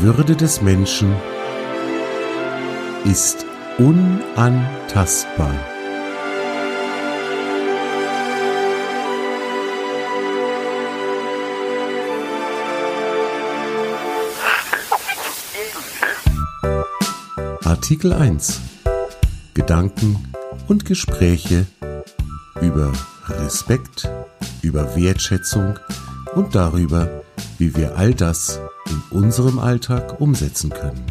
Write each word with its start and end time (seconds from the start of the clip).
Würde 0.00 0.36
des 0.36 0.62
Menschen 0.62 1.12
ist 3.04 3.44
unantastbar. 3.78 5.52
Artikel 17.64 18.12
1 18.12 18.60
Gedanken 19.54 20.32
und 20.68 20.84
Gespräche 20.84 21.66
über 22.60 22.92
Respekt, 23.26 24.08
über 24.62 24.94
Wertschätzung 24.94 25.76
und 26.36 26.54
darüber, 26.54 27.24
wie 27.58 27.74
wir 27.74 27.96
all 27.96 28.14
das 28.14 28.60
in 28.90 29.02
unserem 29.10 29.58
Alltag 29.58 30.20
umsetzen 30.20 30.70
können. 30.70 31.04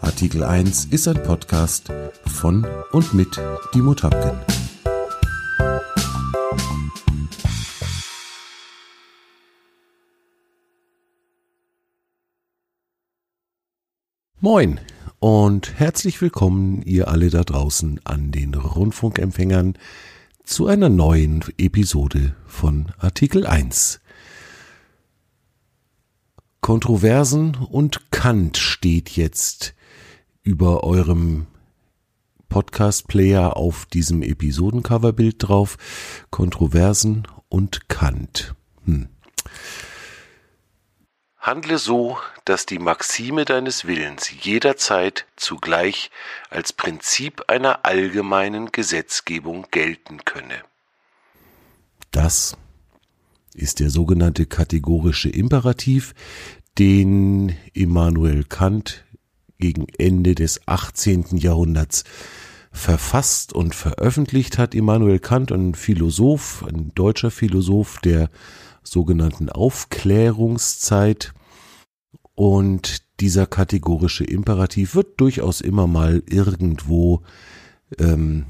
Artikel 0.00 0.44
1 0.44 0.86
ist 0.86 1.08
ein 1.08 1.22
Podcast 1.22 1.92
von 2.26 2.66
und 2.92 3.14
mit 3.14 3.40
Dimo 3.74 3.94
Tapken. 3.94 4.38
Moin 14.40 14.80
und 15.18 15.78
herzlich 15.78 16.20
willkommen 16.22 16.82
ihr 16.82 17.08
alle 17.08 17.30
da 17.30 17.42
draußen 17.42 18.00
an 18.04 18.30
den 18.30 18.54
Rundfunkempfängern 18.54 19.74
zu 20.44 20.66
einer 20.66 20.88
neuen 20.88 21.44
Episode 21.58 22.34
von 22.46 22.86
Artikel 22.98 23.46
1. 23.46 24.00
Kontroversen 26.60 27.56
und 27.56 28.10
Kant 28.10 28.58
steht 28.58 29.10
jetzt 29.10 29.74
über 30.42 30.84
eurem 30.84 31.46
Podcast-Player 32.48 33.56
auf 33.56 33.86
diesem 33.86 34.22
Episodencoverbild 34.22 35.36
drauf. 35.38 35.78
Kontroversen 36.30 37.26
und 37.48 37.88
Kant. 37.88 38.54
Hm. 38.84 39.08
Handle 41.38 41.78
so, 41.78 42.18
dass 42.44 42.66
die 42.66 42.78
Maxime 42.78 43.46
deines 43.46 43.86
Willens 43.86 44.30
jederzeit 44.42 45.26
zugleich 45.36 46.10
als 46.50 46.74
Prinzip 46.74 47.44
einer 47.48 47.86
allgemeinen 47.86 48.72
Gesetzgebung 48.72 49.66
gelten 49.70 50.24
könne. 50.26 50.62
Das 52.10 52.56
ist 53.54 53.80
der 53.80 53.90
sogenannte 53.90 54.46
kategorische 54.46 55.28
Imperativ, 55.28 56.14
den 56.78 57.54
Immanuel 57.72 58.44
Kant 58.44 59.04
gegen 59.58 59.86
Ende 59.98 60.34
des 60.34 60.60
18. 60.66 61.36
Jahrhunderts 61.36 62.04
verfasst 62.72 63.52
und 63.52 63.74
veröffentlicht 63.74 64.58
hat. 64.58 64.74
Immanuel 64.74 65.18
Kant, 65.18 65.52
ein 65.52 65.74
Philosoph, 65.74 66.64
ein 66.64 66.92
deutscher 66.94 67.30
Philosoph 67.30 67.98
der 68.00 68.30
sogenannten 68.82 69.50
Aufklärungszeit. 69.50 71.34
Und 72.34 73.02
dieser 73.20 73.46
kategorische 73.46 74.24
Imperativ 74.24 74.94
wird 74.94 75.20
durchaus 75.20 75.60
immer 75.60 75.86
mal 75.86 76.22
irgendwo 76.26 77.22
ähm, 77.98 78.46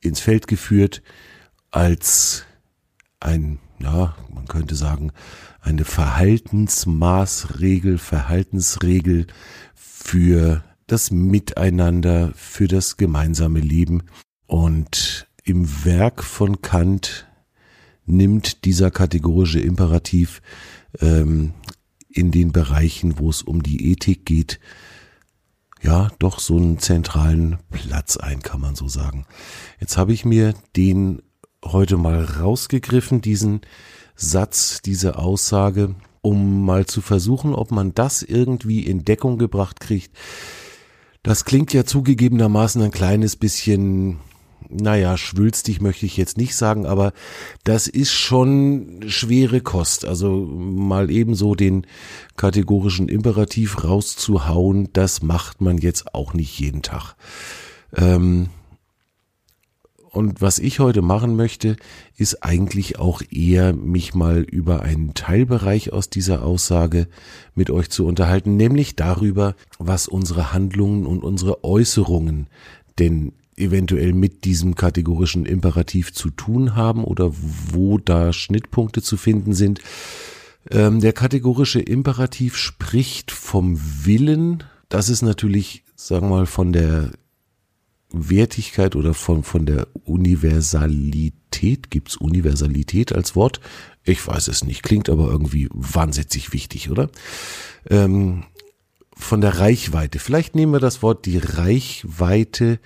ins 0.00 0.20
Feld 0.20 0.46
geführt 0.46 1.02
als 1.70 2.46
ein, 3.20 3.58
ja, 3.78 4.16
man 4.32 4.46
könnte 4.46 4.74
sagen, 4.74 5.12
eine 5.60 5.84
Verhaltensmaßregel, 5.84 7.98
Verhaltensregel 7.98 9.26
für 9.74 10.64
das 10.86 11.10
Miteinander, 11.10 12.32
für 12.34 12.68
das 12.68 12.96
gemeinsame 12.96 13.60
Leben. 13.60 14.04
Und 14.46 15.28
im 15.44 15.84
Werk 15.84 16.22
von 16.22 16.62
Kant 16.62 17.26
nimmt 18.04 18.64
dieser 18.64 18.90
kategorische 18.90 19.60
Imperativ 19.60 20.42
ähm, 21.00 21.54
in 22.08 22.30
den 22.30 22.52
Bereichen, 22.52 23.18
wo 23.18 23.30
es 23.30 23.42
um 23.42 23.62
die 23.62 23.90
Ethik 23.90 24.24
geht, 24.24 24.60
ja, 25.82 26.10
doch 26.18 26.40
so 26.40 26.56
einen 26.56 26.78
zentralen 26.78 27.58
Platz 27.70 28.16
ein, 28.16 28.42
kann 28.42 28.60
man 28.60 28.74
so 28.74 28.88
sagen. 28.88 29.26
Jetzt 29.78 29.96
habe 29.96 30.12
ich 30.12 30.24
mir 30.24 30.54
den 30.74 31.22
heute 31.72 31.96
mal 31.96 32.24
rausgegriffen, 32.24 33.20
diesen 33.20 33.60
Satz, 34.14 34.80
diese 34.82 35.18
Aussage, 35.18 35.94
um 36.22 36.64
mal 36.64 36.86
zu 36.86 37.00
versuchen, 37.00 37.54
ob 37.54 37.70
man 37.70 37.94
das 37.94 38.22
irgendwie 38.22 38.80
in 38.80 39.04
Deckung 39.04 39.38
gebracht 39.38 39.80
kriegt. 39.80 40.10
Das 41.22 41.44
klingt 41.44 41.72
ja 41.72 41.84
zugegebenermaßen 41.84 42.80
ein 42.82 42.90
kleines 42.90 43.36
bisschen, 43.36 44.18
naja, 44.68 45.16
schwülstig 45.16 45.80
möchte 45.80 46.06
ich 46.06 46.16
jetzt 46.16 46.38
nicht 46.38 46.56
sagen, 46.56 46.86
aber 46.86 47.12
das 47.64 47.88
ist 47.88 48.12
schon 48.12 49.04
schwere 49.08 49.60
Kost. 49.60 50.04
Also 50.04 50.30
mal 50.30 51.10
ebenso 51.10 51.54
den 51.54 51.86
kategorischen 52.36 53.08
Imperativ 53.08 53.84
rauszuhauen, 53.84 54.88
das 54.92 55.22
macht 55.22 55.60
man 55.60 55.78
jetzt 55.78 56.14
auch 56.14 56.32
nicht 56.32 56.58
jeden 56.58 56.82
Tag. 56.82 57.16
Ähm, 57.94 58.48
und 60.16 60.40
was 60.40 60.58
ich 60.58 60.80
heute 60.80 61.02
machen 61.02 61.36
möchte, 61.36 61.76
ist 62.16 62.42
eigentlich 62.42 62.98
auch 62.98 63.22
eher 63.30 63.74
mich 63.74 64.14
mal 64.14 64.40
über 64.40 64.82
einen 64.82 65.12
Teilbereich 65.12 65.92
aus 65.92 66.08
dieser 66.08 66.42
Aussage 66.42 67.06
mit 67.54 67.70
euch 67.70 67.90
zu 67.90 68.06
unterhalten, 68.06 68.56
nämlich 68.56 68.96
darüber, 68.96 69.54
was 69.78 70.08
unsere 70.08 70.52
Handlungen 70.52 71.04
und 71.04 71.22
unsere 71.22 71.62
Äußerungen 71.64 72.48
denn 72.98 73.32
eventuell 73.56 74.14
mit 74.14 74.44
diesem 74.44 74.74
kategorischen 74.74 75.44
Imperativ 75.44 76.12
zu 76.12 76.30
tun 76.30 76.74
haben 76.74 77.04
oder 77.04 77.32
wo 77.70 77.98
da 77.98 78.32
Schnittpunkte 78.32 79.02
zu 79.02 79.16
finden 79.16 79.52
sind. 79.52 79.80
Ähm, 80.70 81.00
der 81.00 81.12
kategorische 81.12 81.80
Imperativ 81.80 82.56
spricht 82.56 83.30
vom 83.30 83.78
Willen. 84.04 84.64
Das 84.88 85.10
ist 85.10 85.22
natürlich, 85.22 85.84
sagen 85.94 86.28
wir 86.28 86.36
mal, 86.36 86.46
von 86.46 86.72
der 86.72 87.10
Wertigkeit 88.10 88.96
oder 88.96 89.14
von, 89.14 89.42
von 89.42 89.66
der 89.66 89.88
Universalität, 90.04 91.90
gibt's 91.90 92.16
Universalität 92.16 93.12
als 93.12 93.34
Wort? 93.34 93.60
Ich 94.04 94.26
weiß 94.26 94.48
es 94.48 94.64
nicht, 94.64 94.82
klingt 94.82 95.08
aber 95.08 95.28
irgendwie 95.28 95.68
wahnsinnig 95.72 96.52
wichtig, 96.52 96.90
oder? 96.90 97.10
Ähm, 97.90 98.44
von 99.16 99.40
der 99.40 99.58
Reichweite. 99.58 100.18
Vielleicht 100.18 100.54
nehmen 100.54 100.72
wir 100.72 100.80
das 100.80 101.02
Wort 101.02 101.26
die 101.26 101.38
Reichweite 101.38 102.78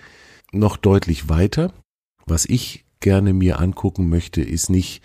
noch 0.53 0.77
deutlich 0.77 1.29
weiter. 1.29 1.73
Was 2.25 2.47
ich 2.47 2.85
gerne 3.01 3.33
mir 3.33 3.59
angucken 3.59 4.09
möchte, 4.09 4.41
ist 4.41 4.71
nicht 4.71 5.03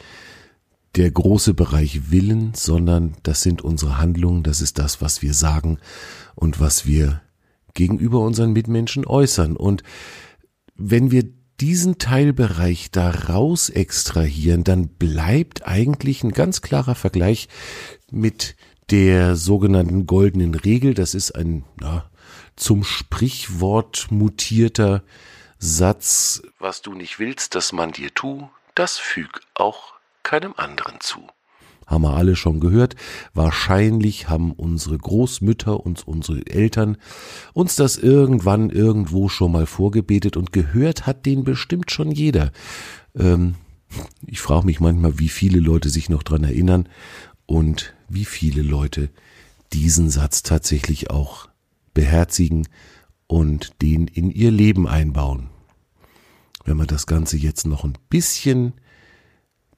der 0.95 1.11
große 1.11 1.53
Bereich 1.53 2.11
Willen, 2.11 2.53
sondern 2.53 3.15
das 3.23 3.41
sind 3.41 3.61
unsere 3.61 3.97
Handlungen, 3.97 4.43
das 4.43 4.61
ist 4.61 4.79
das, 4.79 5.01
was 5.01 5.21
wir 5.21 5.33
sagen 5.33 5.79
und 6.35 6.59
was 6.59 6.85
wir 6.85 7.21
gegenüber 7.75 8.21
unseren 8.21 8.53
Mitmenschen 8.53 9.05
äußern. 9.05 9.55
Und 9.55 9.83
wenn 10.75 11.11
wir 11.11 11.23
diesen 11.61 11.97
Teilbereich 11.99 12.91
da 12.91 13.11
raus 13.11 13.69
extrahieren, 13.69 14.63
dann 14.63 14.87
bleibt 14.89 15.67
eigentlich 15.67 16.23
ein 16.23 16.31
ganz 16.31 16.61
klarer 16.61 16.95
Vergleich 16.95 17.47
mit 18.11 18.55
der 18.89 19.35
sogenannten 19.35 20.05
goldenen 20.05 20.55
Regel. 20.55 20.93
Das 20.93 21.13
ist 21.13 21.31
ein 21.31 21.63
na, 21.79 22.09
zum 22.55 22.83
Sprichwort 22.83 24.07
mutierter 24.09 25.03
Satz. 25.57 26.41
Was 26.59 26.81
du 26.81 26.93
nicht 26.93 27.19
willst, 27.19 27.55
dass 27.55 27.71
man 27.71 27.91
dir 27.91 28.13
tu, 28.13 28.49
das 28.75 28.97
füg 28.97 29.41
auch 29.53 29.93
keinem 30.23 30.53
anderen 30.57 30.99
zu 30.99 31.27
haben 31.85 32.03
wir 32.03 32.15
alle 32.15 32.35
schon 32.35 32.59
gehört. 32.59 32.95
Wahrscheinlich 33.33 34.29
haben 34.29 34.51
unsere 34.51 34.97
Großmütter 34.97 35.79
und 35.79 36.07
unsere 36.07 36.45
Eltern 36.47 36.97
uns 37.53 37.75
das 37.75 37.97
irgendwann 37.97 38.69
irgendwo 38.69 39.29
schon 39.29 39.51
mal 39.51 39.65
vorgebetet 39.65 40.37
und 40.37 40.51
gehört 40.51 41.05
hat 41.05 41.25
den 41.25 41.43
bestimmt 41.43 41.91
schon 41.91 42.11
jeder. 42.11 42.51
Ähm, 43.15 43.55
ich 44.25 44.41
frage 44.41 44.65
mich 44.65 44.79
manchmal, 44.79 45.19
wie 45.19 45.29
viele 45.29 45.59
Leute 45.59 45.89
sich 45.89 46.09
noch 46.09 46.23
dran 46.23 46.43
erinnern 46.43 46.89
und 47.45 47.93
wie 48.09 48.25
viele 48.25 48.61
Leute 48.61 49.09
diesen 49.73 50.09
Satz 50.09 50.43
tatsächlich 50.43 51.09
auch 51.09 51.47
beherzigen 51.93 52.67
und 53.27 53.81
den 53.81 54.07
in 54.07 54.29
ihr 54.29 54.51
Leben 54.51 54.87
einbauen. 54.87 55.49
Wenn 56.63 56.77
man 56.77 56.87
das 56.87 57.05
Ganze 57.07 57.37
jetzt 57.37 57.65
noch 57.67 57.83
ein 57.83 57.97
bisschen 58.09 58.73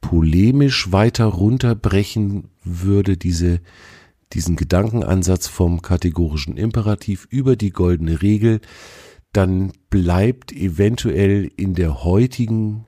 polemisch 0.08 0.94
weiter 0.94 1.26
runterbrechen 1.26 2.50
würde, 2.64 3.18
diese, 3.18 3.60
diesen 4.32 4.56
Gedankenansatz 4.56 5.48
vom 5.48 5.82
kategorischen 5.82 6.56
Imperativ 6.56 7.28
über 7.30 7.58
die 7.58 7.72
goldene 7.72 8.22
Regel, 8.22 8.62
dann 9.34 9.74
bleibt 9.90 10.54
eventuell 10.54 11.52
in 11.58 11.76
der 11.76 12.06
heutigen 12.06 12.86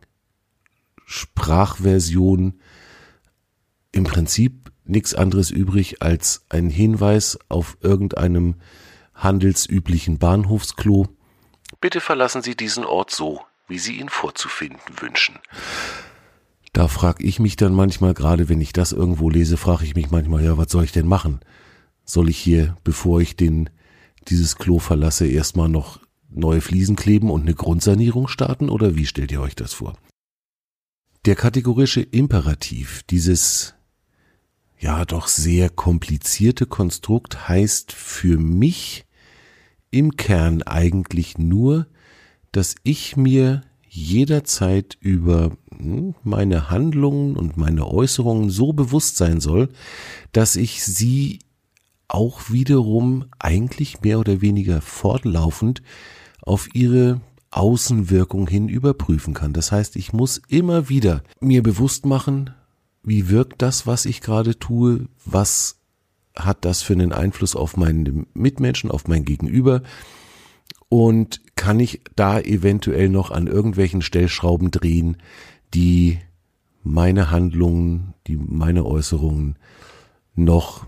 Sprachversion 1.05 2.61
im 3.91 4.05
Prinzip 4.05 4.71
nichts 4.85 5.13
anderes 5.13 5.51
übrig 5.51 6.01
als 6.01 6.45
ein 6.47 6.69
Hinweis 6.69 7.37
auf 7.49 7.75
irgendeinem 7.81 8.55
handelsüblichen 9.13 10.19
Bahnhofsklo. 10.19 11.09
Bitte 11.81 11.99
verlassen 11.99 12.43
Sie 12.43 12.55
diesen 12.55 12.85
Ort 12.85 13.11
so, 13.11 13.41
wie 13.67 13.77
Sie 13.77 13.99
ihn 13.99 14.07
vorzufinden 14.07 15.01
wünschen. 15.01 15.37
Da 16.79 16.87
frage 16.87 17.25
ich 17.25 17.41
mich 17.41 17.57
dann 17.57 17.73
manchmal, 17.73 18.13
gerade 18.13 18.47
wenn 18.47 18.61
ich 18.61 18.71
das 18.71 18.93
irgendwo 18.93 19.29
lese, 19.29 19.57
frage 19.57 19.83
ich 19.83 19.95
mich 19.95 20.11
manchmal, 20.11 20.45
ja, 20.45 20.57
was 20.57 20.71
soll 20.71 20.85
ich 20.85 20.93
denn 20.93 21.07
machen? 21.07 21.41
Soll 22.05 22.29
ich 22.29 22.37
hier, 22.37 22.77
bevor 22.85 23.19
ich 23.19 23.35
den, 23.35 23.69
dieses 24.29 24.55
Klo 24.55 24.79
verlasse, 24.79 25.27
erstmal 25.27 25.67
noch 25.67 25.99
neue 26.29 26.61
Fliesen 26.61 26.95
kleben 26.95 27.31
und 27.31 27.41
eine 27.41 27.53
Grundsanierung 27.53 28.29
starten 28.29 28.69
oder 28.69 28.95
wie 28.95 29.05
stellt 29.05 29.33
ihr 29.33 29.41
euch 29.41 29.55
das 29.55 29.73
vor? 29.73 29.97
Der 31.25 31.35
kategorische 31.35 31.99
Imperativ, 31.99 33.03
dieses 33.09 33.75
ja 34.77 35.03
doch 35.03 35.27
sehr 35.27 35.69
komplizierte 35.69 36.65
Konstrukt 36.65 37.49
heißt 37.49 37.91
für 37.91 38.37
mich 38.37 39.05
im 39.91 40.15
Kern 40.15 40.63
eigentlich 40.63 41.37
nur, 41.37 41.87
dass 42.53 42.75
ich 42.83 43.17
mir 43.17 43.63
jederzeit 43.99 44.97
über 44.99 45.51
hm, 45.77 46.15
meine 46.23 46.69
Handlungen 46.69 47.35
und 47.35 47.57
meine 47.57 47.87
Äußerungen 47.87 48.49
so 48.49 48.73
bewusst 48.73 49.17
sein 49.17 49.39
soll, 49.39 49.69
dass 50.31 50.55
ich 50.55 50.83
sie 50.83 51.39
auch 52.07 52.49
wiederum 52.49 53.25
eigentlich 53.37 54.01
mehr 54.01 54.19
oder 54.19 54.41
weniger 54.41 54.81
fortlaufend 54.81 55.83
auf 56.41 56.73
ihre 56.73 57.21
Außenwirkung 57.51 58.47
hin 58.47 58.69
überprüfen 58.69 59.33
kann. 59.33 59.53
Das 59.53 59.71
heißt, 59.71 59.95
ich 59.95 60.13
muss 60.13 60.41
immer 60.47 60.89
wieder 60.89 61.23
mir 61.39 61.63
bewusst 61.63 62.05
machen, 62.05 62.51
wie 63.03 63.29
wirkt 63.29 63.61
das, 63.61 63.87
was 63.87 64.05
ich 64.05 64.21
gerade 64.21 64.57
tue, 64.59 65.07
was 65.25 65.79
hat 66.35 66.65
das 66.65 66.81
für 66.81 66.93
einen 66.93 67.11
Einfluss 67.11 67.55
auf 67.55 67.75
meine 67.75 68.25
Mitmenschen, 68.33 68.91
auf 68.91 69.07
mein 69.07 69.25
Gegenüber 69.25 69.81
und 70.89 71.41
kann 71.55 71.79
ich 71.79 72.01
da 72.15 72.39
eventuell 72.39 73.09
noch 73.09 73.31
an 73.31 73.47
irgendwelchen 73.47 74.01
Stellschrauben 74.01 74.71
drehen, 74.71 75.17
die 75.73 76.19
meine 76.83 77.29
Handlungen, 77.31 78.13
die 78.27 78.37
meine 78.37 78.85
Äußerungen 78.85 79.57
noch 80.35 80.87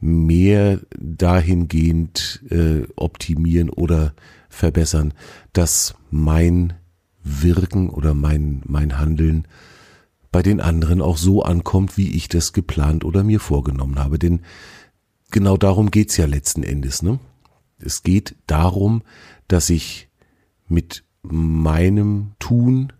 mehr 0.00 0.80
dahingehend 0.98 2.42
äh, 2.50 2.82
optimieren 2.96 3.70
oder 3.70 4.14
verbessern, 4.48 5.14
dass 5.52 5.94
mein 6.10 6.74
Wirken 7.22 7.88
oder 7.88 8.12
mein, 8.12 8.62
mein 8.66 8.98
Handeln 8.98 9.46
bei 10.32 10.42
den 10.42 10.60
anderen 10.60 11.00
auch 11.00 11.18
so 11.18 11.42
ankommt, 11.42 11.96
wie 11.96 12.16
ich 12.16 12.28
das 12.28 12.52
geplant 12.52 13.04
oder 13.04 13.22
mir 13.22 13.38
vorgenommen 13.38 13.98
habe. 13.98 14.18
Denn 14.18 14.40
genau 15.30 15.56
darum 15.56 15.90
geht's 15.90 16.16
ja 16.16 16.26
letzten 16.26 16.64
Endes. 16.64 17.02
Ne? 17.02 17.20
Es 17.82 18.02
geht 18.02 18.36
darum, 18.46 19.02
dass 19.48 19.70
ich 19.70 20.08
mit 20.68 21.04
meinem 21.22 22.32
Tun 22.38 22.92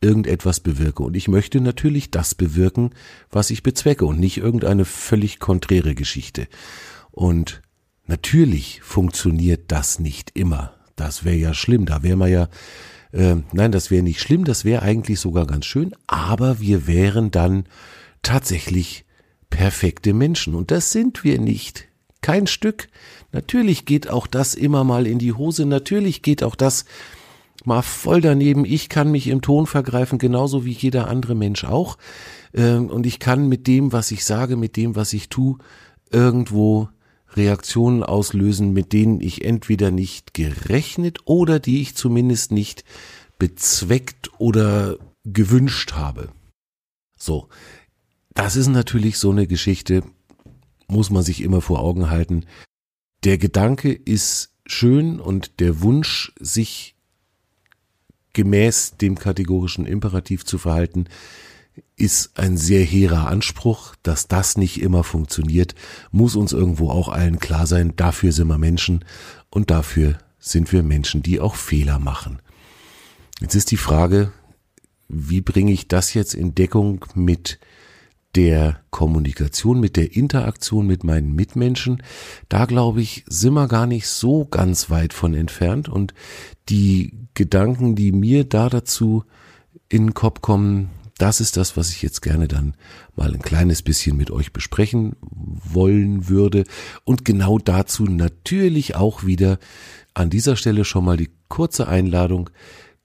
irgendetwas 0.00 0.60
bewirke. 0.60 1.02
Und 1.02 1.16
ich 1.16 1.28
möchte 1.28 1.60
natürlich 1.60 2.10
das 2.10 2.34
bewirken, 2.34 2.90
was 3.30 3.50
ich 3.50 3.62
bezwecke 3.62 4.06
und 4.06 4.18
nicht 4.18 4.38
irgendeine 4.38 4.84
völlig 4.84 5.38
konträre 5.38 5.94
Geschichte. 5.94 6.48
Und 7.10 7.60
natürlich 8.06 8.80
funktioniert 8.82 9.64
das 9.68 9.98
nicht 9.98 10.30
immer. 10.34 10.74
Das 10.96 11.24
wäre 11.24 11.36
ja 11.36 11.54
schlimm. 11.54 11.86
Da 11.86 12.02
wäre 12.02 12.16
man 12.16 12.30
ja, 12.30 12.48
äh, 13.12 13.36
nein, 13.52 13.72
das 13.72 13.90
wäre 13.90 14.02
nicht 14.02 14.20
schlimm, 14.20 14.44
das 14.44 14.64
wäre 14.64 14.82
eigentlich 14.82 15.20
sogar 15.20 15.46
ganz 15.46 15.66
schön, 15.66 15.94
aber 16.06 16.60
wir 16.60 16.86
wären 16.86 17.30
dann 17.30 17.64
tatsächlich 18.22 19.04
perfekte 19.50 20.14
Menschen. 20.14 20.54
Und 20.54 20.70
das 20.70 20.92
sind 20.92 21.24
wir 21.24 21.38
nicht. 21.40 21.88
Kein 22.22 22.46
Stück. 22.46 22.88
Natürlich 23.32 23.84
geht 23.84 24.10
auch 24.10 24.26
das 24.26 24.54
immer 24.54 24.84
mal 24.84 25.06
in 25.06 25.18
die 25.18 25.32
Hose. 25.32 25.66
Natürlich 25.66 26.22
geht 26.22 26.42
auch 26.42 26.56
das 26.56 26.84
mal 27.64 27.82
voll 27.82 28.20
daneben. 28.20 28.64
Ich 28.64 28.88
kann 28.88 29.10
mich 29.10 29.28
im 29.28 29.42
Ton 29.42 29.66
vergreifen, 29.66 30.18
genauso 30.18 30.64
wie 30.64 30.72
jeder 30.72 31.08
andere 31.08 31.34
Mensch 31.34 31.64
auch. 31.64 31.98
Ähm, 32.54 32.88
und 32.88 33.06
ich 33.06 33.18
kann 33.18 33.48
mit 33.48 33.66
dem, 33.66 33.92
was 33.92 34.10
ich 34.10 34.24
sage, 34.24 34.56
mit 34.56 34.76
dem, 34.76 34.96
was 34.96 35.12
ich 35.12 35.28
tue, 35.28 35.58
irgendwo 36.10 36.88
Reaktionen 37.34 38.02
auslösen, 38.02 38.72
mit 38.72 38.92
denen 38.92 39.20
ich 39.20 39.44
entweder 39.44 39.90
nicht 39.90 40.34
gerechnet 40.34 41.18
oder 41.24 41.60
die 41.60 41.80
ich 41.80 41.94
zumindest 41.94 42.50
nicht 42.50 42.84
bezweckt 43.38 44.30
oder 44.38 44.96
gewünscht 45.24 45.92
habe. 45.92 46.30
So, 47.16 47.48
das 48.34 48.56
ist 48.56 48.68
natürlich 48.68 49.18
so 49.18 49.30
eine 49.30 49.46
Geschichte, 49.46 50.02
muss 50.88 51.10
man 51.10 51.22
sich 51.22 51.42
immer 51.42 51.60
vor 51.60 51.80
Augen 51.80 52.10
halten. 52.10 52.46
Der 53.24 53.36
Gedanke 53.38 53.92
ist 53.92 54.54
schön 54.66 55.20
und 55.20 55.60
der 55.60 55.82
Wunsch, 55.82 56.32
sich 56.40 56.94
gemäß 58.32 58.96
dem 58.96 59.18
kategorischen 59.18 59.84
Imperativ 59.84 60.44
zu 60.44 60.56
verhalten, 60.56 61.06
ist 61.96 62.38
ein 62.38 62.56
sehr 62.56 62.84
hehrer 62.84 63.26
Anspruch, 63.26 63.94
dass 64.02 64.28
das 64.28 64.56
nicht 64.56 64.80
immer 64.80 65.04
funktioniert, 65.04 65.74
muss 66.10 66.36
uns 66.36 66.52
irgendwo 66.52 66.90
auch 66.90 67.08
allen 67.08 67.38
klar 67.38 67.66
sein. 67.66 67.94
Dafür 67.96 68.32
sind 68.32 68.48
wir 68.48 68.58
Menschen 68.58 69.04
und 69.50 69.70
dafür 69.70 70.18
sind 70.38 70.72
wir 70.72 70.82
Menschen, 70.82 71.22
die 71.22 71.40
auch 71.40 71.54
Fehler 71.54 71.98
machen. 71.98 72.40
Jetzt 73.40 73.54
ist 73.54 73.70
die 73.70 73.76
Frage, 73.76 74.32
wie 75.08 75.40
bringe 75.40 75.72
ich 75.72 75.88
das 75.88 76.14
jetzt 76.14 76.34
in 76.34 76.54
Deckung 76.54 77.04
mit 77.14 77.58
der 78.36 78.80
Kommunikation, 78.90 79.80
mit 79.80 79.96
der 79.96 80.14
Interaktion 80.14 80.86
mit 80.86 81.04
meinen 81.04 81.34
Mitmenschen, 81.34 82.02
da 82.48 82.64
glaube 82.64 83.00
ich, 83.00 83.24
sind 83.28 83.54
wir 83.54 83.68
gar 83.68 83.86
nicht 83.86 84.06
so 84.06 84.44
ganz 84.44 84.90
weit 84.90 85.12
von 85.12 85.34
entfernt 85.34 85.88
und 85.88 86.14
die 86.68 87.28
Gedanken, 87.34 87.96
die 87.96 88.12
mir 88.12 88.44
da 88.44 88.68
dazu 88.68 89.24
in 89.88 90.06
den 90.06 90.14
Kopf 90.14 90.40
kommen, 90.40 90.90
das 91.18 91.40
ist 91.40 91.56
das, 91.56 91.76
was 91.76 91.90
ich 91.90 92.00
jetzt 92.00 92.22
gerne 92.22 92.48
dann 92.48 92.74
mal 93.14 93.34
ein 93.34 93.42
kleines 93.42 93.82
bisschen 93.82 94.16
mit 94.16 94.30
euch 94.30 94.54
besprechen 94.54 95.16
wollen 95.20 96.28
würde. 96.28 96.64
Und 97.04 97.26
genau 97.26 97.58
dazu 97.58 98.04
natürlich 98.04 98.96
auch 98.96 99.26
wieder 99.26 99.58
an 100.14 100.30
dieser 100.30 100.56
Stelle 100.56 100.84
schon 100.86 101.04
mal 101.04 101.18
die 101.18 101.28
kurze 101.48 101.88
Einladung. 101.88 102.48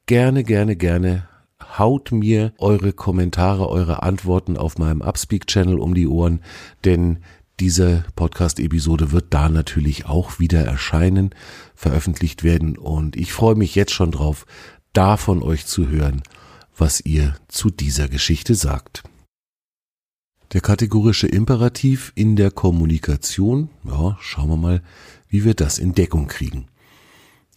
Gerne, 0.05 0.45
gerne, 0.45 0.77
gerne 0.77 1.27
haut 1.61 2.11
mir 2.11 2.53
eure 2.57 2.93
Kommentare, 2.93 3.69
eure 3.69 4.03
Antworten 4.03 4.57
auf 4.57 4.77
meinem 4.77 5.01
Upspeak-Channel 5.01 5.79
um 5.79 5.93
die 5.93 6.07
Ohren, 6.07 6.41
denn 6.83 7.19
diese 7.59 8.03
Podcast-Episode 8.15 9.11
wird 9.11 9.33
da 9.33 9.49
natürlich 9.49 10.05
auch 10.05 10.39
wieder 10.39 10.63
erscheinen, 10.65 11.33
veröffentlicht 11.73 12.43
werden 12.43 12.77
und 12.77 13.15
ich 13.15 13.31
freue 13.31 13.55
mich 13.55 13.75
jetzt 13.75 13.93
schon 13.93 14.11
drauf, 14.11 14.45
da 14.93 15.17
von 15.17 15.41
euch 15.41 15.65
zu 15.65 15.87
hören 15.87 16.21
was 16.77 17.01
ihr 17.01 17.35
zu 17.47 17.69
dieser 17.69 18.07
Geschichte 18.07 18.55
sagt. 18.55 19.03
Der 20.53 20.61
kategorische 20.61 21.27
Imperativ 21.27 22.11
in 22.15 22.35
der 22.35 22.51
Kommunikation, 22.51 23.69
ja, 23.83 24.17
schauen 24.21 24.49
wir 24.49 24.57
mal, 24.57 24.83
wie 25.27 25.43
wir 25.43 25.53
das 25.53 25.79
in 25.79 25.93
Deckung 25.93 26.27
kriegen. 26.27 26.67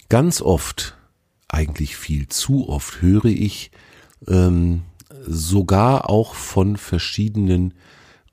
Ganz 0.08 0.40
oft, 0.40 0.96
eigentlich 1.48 1.96
viel 1.96 2.28
zu 2.28 2.68
oft, 2.68 3.02
höre 3.02 3.26
ich 3.26 3.70
ähm, 4.26 4.82
sogar 5.26 6.10
auch 6.10 6.34
von 6.34 6.76
verschiedenen 6.76 7.72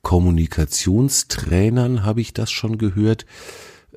Kommunikationstrainern 0.02 2.04
habe 2.04 2.20
ich 2.22 2.34
das 2.34 2.52
schon 2.52 2.78
gehört, 2.78 3.26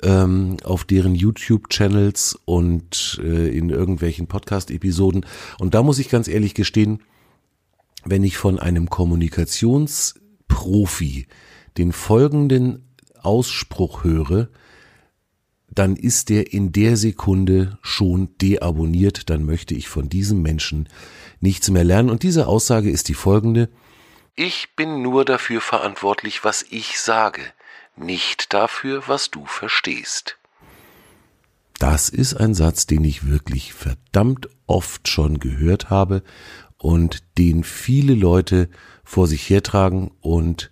ähm, 0.01 0.57
auf 0.63 0.85
deren 0.85 1.13
YouTube-Channels 1.13 2.39
und 2.45 3.21
äh, 3.23 3.55
in 3.55 3.69
irgendwelchen 3.69 4.25
Podcast-Episoden. 4.27 5.23
Und 5.59 5.75
da 5.75 5.83
muss 5.83 5.99
ich 5.99 6.09
ganz 6.09 6.27
ehrlich 6.27 6.55
gestehen, 6.55 7.03
wenn 8.05 8.23
ich 8.23 8.37
von 8.37 8.57
einem 8.59 8.89
Kommunikationsprofi 8.89 11.27
den 11.77 11.91
folgenden 11.91 12.85
Ausspruch 13.21 14.03
höre, 14.03 14.49
dann 15.71 15.95
ist 15.95 16.29
der 16.29 16.53
in 16.53 16.71
der 16.71 16.97
Sekunde 16.97 17.77
schon 17.81 18.29
deabonniert, 18.41 19.29
dann 19.29 19.45
möchte 19.45 19.73
ich 19.75 19.87
von 19.87 20.09
diesem 20.09 20.41
Menschen 20.41 20.89
nichts 21.39 21.69
mehr 21.69 21.83
lernen. 21.83 22.09
Und 22.09 22.23
diese 22.23 22.47
Aussage 22.47 22.89
ist 22.89 23.07
die 23.07 23.13
folgende. 23.13 23.69
Ich 24.35 24.75
bin 24.75 25.01
nur 25.01 25.25
dafür 25.25 25.61
verantwortlich, 25.61 26.43
was 26.43 26.65
ich 26.69 26.99
sage 26.99 27.41
nicht 27.99 28.53
dafür, 28.53 29.03
was 29.07 29.29
du 29.29 29.45
verstehst. 29.45 30.37
Das 31.77 32.09
ist 32.09 32.33
ein 32.33 32.53
Satz, 32.53 32.87
den 32.87 33.03
ich 33.03 33.27
wirklich 33.27 33.73
verdammt 33.73 34.49
oft 34.67 35.07
schon 35.07 35.39
gehört 35.39 35.89
habe 35.89 36.23
und 36.77 37.23
den 37.37 37.63
viele 37.63 38.13
Leute 38.13 38.69
vor 39.03 39.27
sich 39.27 39.49
hertragen 39.49 40.11
und 40.21 40.71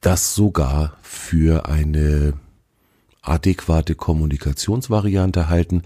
das 0.00 0.34
sogar 0.34 0.96
für 1.02 1.66
eine 1.66 2.34
adäquate 3.30 3.94
Kommunikationsvariante 3.94 5.48
halten. 5.48 5.82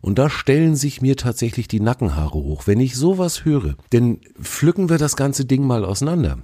Und 0.00 0.18
da 0.18 0.28
stellen 0.28 0.76
sich 0.76 1.00
mir 1.00 1.16
tatsächlich 1.16 1.68
die 1.68 1.80
Nackenhaare 1.80 2.34
hoch, 2.34 2.66
wenn 2.66 2.80
ich 2.80 2.96
sowas 2.96 3.44
höre. 3.44 3.76
Denn 3.92 4.20
pflücken 4.40 4.88
wir 4.88 4.98
das 4.98 5.16
ganze 5.16 5.44
Ding 5.44 5.66
mal 5.66 5.84
auseinander. 5.84 6.38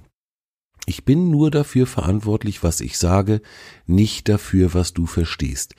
Ich 0.85 1.03
bin 1.03 1.31
nur 1.31 1.51
dafür 1.51 1.87
verantwortlich, 1.87 2.63
was 2.63 2.79
ich 2.79 2.97
sage, 2.97 3.41
nicht 3.85 4.29
dafür, 4.29 4.73
was 4.73 4.93
du 4.93 5.05
verstehst. 5.05 5.75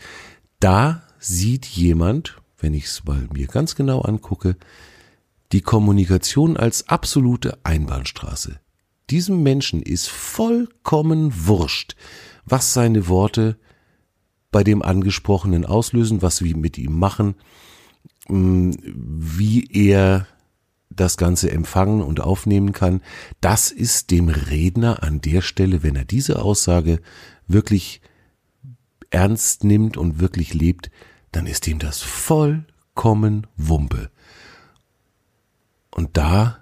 Da 0.61 1.02
sieht 1.18 1.66
jemand, 1.66 2.37
wenn 2.59 2.75
ich 2.75 2.87
es 2.87 3.04
mal 3.04 3.28
mir 3.33 3.47
ganz 3.47 3.76
genau 3.76 4.00
angucke, 4.00 4.56
die 5.52 5.61
Kommunikation 5.61 6.56
als 6.56 6.88
absolute 6.88 7.59
Einbahnstraße. 7.62 8.59
Diesem 9.11 9.45
Menschen 9.45 9.80
ist 9.83 10.09
vollkommen 10.09 11.47
wurscht, 11.47 11.95
was 12.45 12.73
seine 12.73 13.06
Worte 13.06 13.56
bei 14.50 14.64
dem 14.64 14.82
Angesprochenen 14.82 15.64
auslösen, 15.64 16.22
was 16.22 16.42
wir 16.42 16.56
mit 16.56 16.78
ihm 16.78 16.98
machen, 16.98 17.34
mm, 18.28 18.72
wie 18.82 19.66
er 19.72 20.26
das 20.90 21.16
Ganze 21.16 21.50
empfangen 21.50 22.00
und 22.00 22.20
aufnehmen 22.20 22.72
kann. 22.72 23.02
Das 23.40 23.70
ist 23.70 24.10
dem 24.10 24.28
Redner 24.28 25.02
an 25.02 25.20
der 25.20 25.42
Stelle, 25.42 25.82
wenn 25.82 25.96
er 25.96 26.04
diese 26.04 26.42
Aussage 26.42 27.00
wirklich 27.46 28.00
ernst 29.10 29.64
nimmt 29.64 29.96
und 29.96 30.20
wirklich 30.20 30.54
lebt, 30.54 30.90
dann 31.32 31.46
ist 31.46 31.66
ihm 31.66 31.78
das 31.78 32.02
vollkommen 32.02 33.46
Wumpe. 33.56 34.10
Und 35.90 36.16
da 36.16 36.58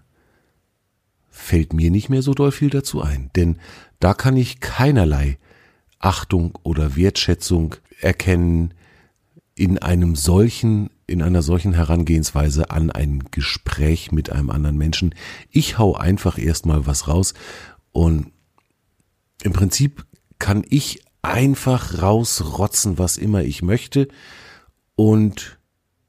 fällt 1.30 1.72
mir 1.72 1.90
nicht 1.90 2.08
mehr 2.08 2.22
so 2.22 2.34
doll 2.34 2.52
viel 2.52 2.70
dazu 2.70 3.02
ein, 3.02 3.30
denn 3.36 3.58
da 4.00 4.14
kann 4.14 4.36
ich 4.36 4.60
keinerlei 4.60 5.38
Achtung 6.04 6.58
oder 6.62 6.96
Wertschätzung 6.96 7.76
erkennen 7.98 8.74
in 9.54 9.78
einem 9.78 10.16
solchen, 10.16 10.90
in 11.06 11.22
einer 11.22 11.40
solchen 11.40 11.72
Herangehensweise 11.72 12.70
an 12.70 12.90
ein 12.90 13.24
Gespräch 13.30 14.12
mit 14.12 14.30
einem 14.30 14.50
anderen 14.50 14.76
Menschen. 14.76 15.14
Ich 15.50 15.78
hau 15.78 15.94
einfach 15.94 16.36
erstmal 16.36 16.86
was 16.86 17.08
raus 17.08 17.32
und 17.92 18.32
im 19.42 19.52
Prinzip 19.52 20.04
kann 20.38 20.62
ich 20.68 21.02
einfach 21.22 22.02
rausrotzen, 22.02 22.98
was 22.98 23.16
immer 23.16 23.42
ich 23.42 23.62
möchte 23.62 24.08
und 24.96 25.58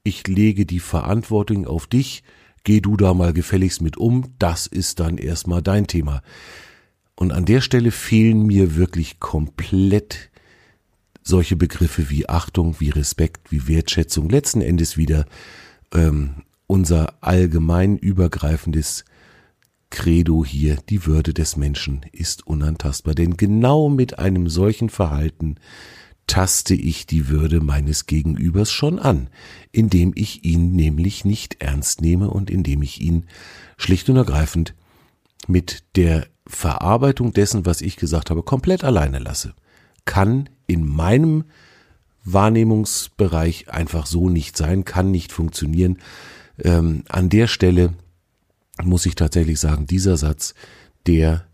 ich 0.02 0.28
lege 0.28 0.66
die 0.66 0.80
Verantwortung 0.80 1.66
auf 1.66 1.86
dich, 1.86 2.22
geh 2.64 2.80
du 2.80 2.98
da 2.98 3.14
mal 3.14 3.32
gefälligst 3.32 3.80
mit 3.80 3.96
um, 3.96 4.34
das 4.38 4.66
ist 4.66 5.00
dann 5.00 5.16
erstmal 5.16 5.62
dein 5.62 5.86
Thema. 5.86 6.20
Und 7.16 7.32
an 7.32 7.46
der 7.46 7.62
Stelle 7.62 7.90
fehlen 7.90 8.46
mir 8.46 8.76
wirklich 8.76 9.18
komplett 9.20 10.30
solche 11.22 11.56
Begriffe 11.56 12.08
wie 12.10 12.28
Achtung, 12.28 12.76
wie 12.78 12.90
Respekt, 12.90 13.50
wie 13.50 13.66
Wertschätzung, 13.66 14.28
letzten 14.28 14.60
Endes 14.60 14.96
wieder 14.96 15.26
ähm, 15.92 16.42
unser 16.66 17.14
allgemein 17.22 17.96
übergreifendes 17.96 19.04
Credo 19.90 20.44
hier, 20.44 20.76
die 20.88 21.06
Würde 21.06 21.32
des 21.32 21.56
Menschen 21.56 22.04
ist 22.12 22.46
unantastbar. 22.46 23.14
Denn 23.14 23.36
genau 23.36 23.88
mit 23.88 24.18
einem 24.18 24.48
solchen 24.48 24.90
Verhalten 24.90 25.56
taste 26.26 26.74
ich 26.74 27.06
die 27.06 27.28
Würde 27.28 27.60
meines 27.60 28.06
Gegenübers 28.06 28.70
schon 28.70 28.98
an, 28.98 29.28
indem 29.72 30.12
ich 30.14 30.44
ihn 30.44 30.72
nämlich 30.72 31.24
nicht 31.24 31.62
ernst 31.62 32.02
nehme 32.02 32.30
und 32.30 32.50
indem 32.50 32.82
ich 32.82 33.00
ihn 33.00 33.24
schlicht 33.76 34.10
und 34.10 34.16
ergreifend 34.16 34.74
mit 35.46 35.84
der 35.96 36.26
Verarbeitung 36.46 37.32
dessen, 37.32 37.66
was 37.66 37.80
ich 37.80 37.96
gesagt 37.96 38.30
habe, 38.30 38.42
komplett 38.42 38.84
alleine 38.84 39.18
lasse. 39.18 39.54
Kann 40.04 40.48
in 40.66 40.86
meinem 40.86 41.44
Wahrnehmungsbereich 42.24 43.70
einfach 43.70 44.06
so 44.06 44.28
nicht 44.28 44.56
sein, 44.56 44.84
kann 44.84 45.10
nicht 45.10 45.32
funktionieren. 45.32 45.98
Ähm, 46.62 47.04
an 47.08 47.28
der 47.28 47.46
Stelle 47.46 47.94
muss 48.82 49.06
ich 49.06 49.14
tatsächlich 49.14 49.58
sagen, 49.58 49.86
dieser 49.86 50.16
Satz, 50.16 50.54
der 51.06 51.46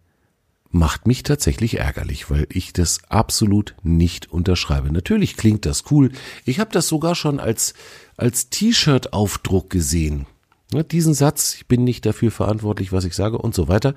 macht 0.71 1.07
mich 1.07 1.23
tatsächlich 1.23 1.79
ärgerlich, 1.79 2.31
weil 2.31 2.47
ich 2.51 2.73
das 2.73 3.01
absolut 3.09 3.75
nicht 3.83 4.33
unterschreibe. 4.33 4.91
Natürlich 4.91 5.37
klingt 5.37 5.67
das 5.67 5.85
cool. 5.91 6.11
Ich 6.47 6.59
habe 6.59 6.71
das 6.73 6.89
sogar 6.89 7.15
schon 7.15 7.39
als 7.39 7.75
als 8.17 8.49
T-Shirt-Aufdruck 8.51 9.69
gesehen. 9.71 10.27
Ja, 10.73 10.83
diesen 10.83 11.15
Satz, 11.15 11.55
ich 11.55 11.67
bin 11.67 11.85
nicht 11.85 12.07
dafür 12.07 12.31
verantwortlich, 12.31 12.93
was 12.93 13.05
ich 13.05 13.15
sage 13.15 13.39
und 13.39 13.55
so 13.55 13.69
weiter, 13.69 13.95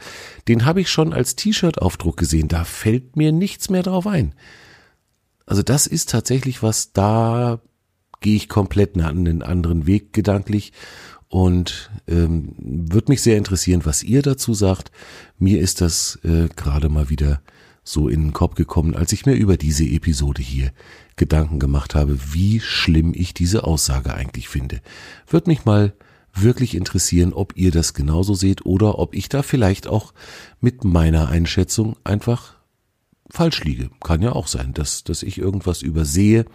den 0.47 0.65
habe 0.65 0.81
ich 0.81 0.89
schon 0.89 1.13
als 1.13 1.35
T-Shirt-Aufdruck 1.35 2.17
gesehen. 2.17 2.47
Da 2.47 2.63
fällt 2.63 3.15
mir 3.15 3.31
nichts 3.31 3.69
mehr 3.69 3.83
drauf 3.83 4.07
ein. 4.07 4.33
Also 5.45 5.61
das 5.61 5.87
ist 5.87 6.09
tatsächlich 6.09 6.63
was, 6.63 6.91
da 6.91 7.61
gehe 8.19 8.35
ich 8.35 8.49
komplett 8.49 8.99
einen 8.99 9.41
anderen 9.41 9.85
Weg 9.85 10.11
gedanklich 10.11 10.73
und 11.27 11.91
ähm, 12.07 12.53
würde 12.57 13.11
mich 13.11 13.21
sehr 13.21 13.37
interessieren, 13.37 13.81
was 13.83 14.03
ihr 14.03 14.21
dazu 14.21 14.53
sagt. 14.53 14.91
Mir 15.37 15.59
ist 15.59 15.81
das 15.81 16.19
äh, 16.23 16.47
gerade 16.55 16.89
mal 16.89 17.09
wieder 17.09 17.41
so 17.83 18.09
in 18.09 18.21
den 18.23 18.33
Kopf 18.33 18.55
gekommen, 18.55 18.95
als 18.95 19.13
ich 19.13 19.25
mir 19.25 19.35
über 19.35 19.57
diese 19.57 19.85
Episode 19.85 20.41
hier 20.41 20.71
Gedanken 21.15 21.59
gemacht 21.59 21.93
habe, 21.93 22.17
wie 22.33 22.59
schlimm 22.59 23.13
ich 23.15 23.33
diese 23.33 23.63
Aussage 23.63 24.13
eigentlich 24.13 24.49
finde. 24.49 24.81
Würde 25.27 25.49
mich 25.49 25.65
mal 25.65 25.93
wirklich 26.35 26.75
interessieren, 26.75 27.33
ob 27.33 27.55
ihr 27.55 27.71
das 27.71 27.93
genauso 27.93 28.33
seht 28.33 28.65
oder 28.65 28.99
ob 28.99 29.15
ich 29.15 29.29
da 29.29 29.41
vielleicht 29.41 29.87
auch 29.87 30.13
mit 30.59 30.83
meiner 30.83 31.29
Einschätzung 31.29 31.95
einfach 32.03 32.55
falsch 33.29 33.63
liege. 33.63 33.89
Kann 34.03 34.21
ja 34.21 34.33
auch 34.33 34.47
sein, 34.47 34.73
dass, 34.73 35.03
dass 35.03 35.23
ich 35.23 35.37
irgendwas 35.37 35.81
übersehe, 35.81 36.45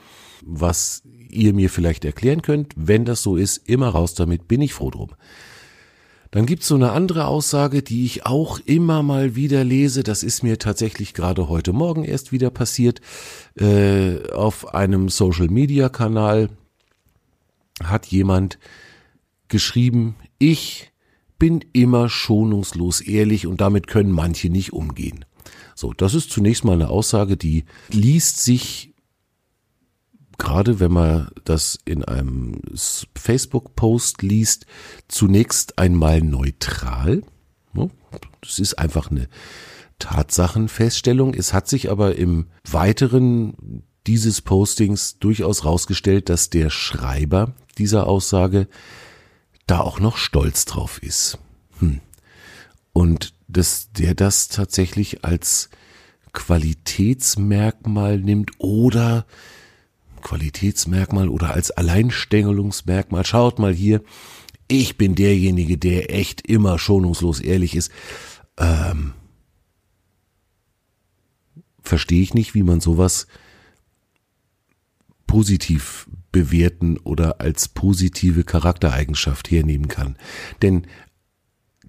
was 0.45 1.03
ihr 1.29 1.55
mir 1.55 1.71
vielleicht 1.71 2.05
erklären 2.05 2.43
könnt. 2.43 2.75
Wenn 2.77 3.05
das 3.05 3.23
so 3.23 3.37
ist, 3.37 3.69
immer 3.69 3.89
raus 3.89 4.15
damit, 4.15 4.49
bin 4.49 4.61
ich 4.61 4.75
froh 4.75 4.91
drum. 4.91 5.11
Dann 6.31 6.47
gibt's 6.47 6.69
so 6.69 6.77
eine 6.77 6.93
andere 6.93 7.27
Aussage, 7.27 7.83
die 7.83 8.05
ich 8.05 8.25
auch 8.25 8.61
immer 8.65 9.03
mal 9.03 9.35
wieder 9.35 9.65
lese. 9.65 10.05
Das 10.05 10.23
ist 10.23 10.45
mir 10.45 10.59
tatsächlich 10.59 11.13
gerade 11.13 11.49
heute 11.49 11.73
Morgen 11.73 12.05
erst 12.05 12.31
wieder 12.31 12.51
passiert. 12.51 13.01
Äh, 13.59 14.31
auf 14.31 14.73
einem 14.73 15.09
Social-Media-Kanal 15.09 16.51
hat 17.83 18.07
jemand 18.07 18.59
geschrieben, 19.51 20.17
ich 20.39 20.93
bin 21.39 21.65
immer 21.73 22.09
schonungslos 22.09 23.01
ehrlich 23.03 23.47
und 23.47 23.61
damit 23.61 23.87
können 23.87 24.13
manche 24.13 24.49
nicht 24.49 24.73
umgehen. 24.73 25.25
So, 25.75 25.93
das 25.93 26.15
ist 26.15 26.31
zunächst 26.31 26.65
mal 26.65 26.75
eine 26.75 26.89
Aussage, 26.89 27.37
die 27.37 27.65
liest 27.91 28.43
sich 28.43 28.91
gerade 30.41 30.81
wenn 30.81 30.91
man 30.91 31.29
das 31.45 31.79
in 31.85 32.03
einem 32.03 32.61
Facebook-Post 33.15 34.23
liest, 34.23 34.67
zunächst 35.07 35.79
einmal 35.79 36.23
neutral. 36.23 37.23
Das 38.41 38.59
ist 38.59 38.79
einfach 38.79 39.11
eine 39.11 39.29
Tatsachenfeststellung. 39.99 41.35
Es 41.35 41.53
hat 41.53 41.69
sich 41.69 41.91
aber 41.91 42.17
im 42.17 42.47
weiteren 42.69 43.85
dieses 44.07 44.41
Postings 44.41 45.19
durchaus 45.19 45.65
rausgestellt, 45.65 46.31
dass 46.31 46.49
der 46.49 46.71
Schreiber 46.71 47.53
dieser 47.77 48.07
Aussage 48.07 48.67
da 49.67 49.81
auch 49.81 50.01
noch 50.01 50.17
stolz 50.17 50.65
drauf 50.65 51.03
ist. 51.03 51.39
Hm. 51.79 52.01
Und 52.93 53.35
dass 53.49 53.93
der 53.93 54.15
das 54.15 54.49
tatsächlich 54.49 55.25
als 55.25 55.71
Qualitätsmerkmal 56.33 58.19
nimmt 58.19 58.53
oder 58.59 59.27
Qualitätsmerkmal 60.23 61.29
oder 61.29 61.53
als 61.55 61.71
Alleinstängelungsmerkmal. 61.71 63.25
Schaut 63.25 63.59
mal 63.59 63.73
hier, 63.73 64.03
ich 64.69 64.97
bin 64.97 65.15
derjenige, 65.15 65.79
der 65.79 66.15
echt 66.15 66.47
immer 66.47 66.79
schonungslos 66.79 67.41
ehrlich 67.41 67.75
ist. 67.75 67.91
Ähm, 68.57 69.15
Verstehe 71.83 72.23
ich 72.23 72.35
nicht, 72.35 72.55
wie 72.55 72.63
man 72.63 72.81
sowas 72.81 73.27
positiv 75.27 76.09
bewerten 76.33 76.99
oder 76.99 77.41
als 77.41 77.69
positive 77.69 78.45
Charaktereigenschaft 78.45 79.51
hernehmen 79.51 79.89
kann. 79.89 80.17
Denn 80.63 80.87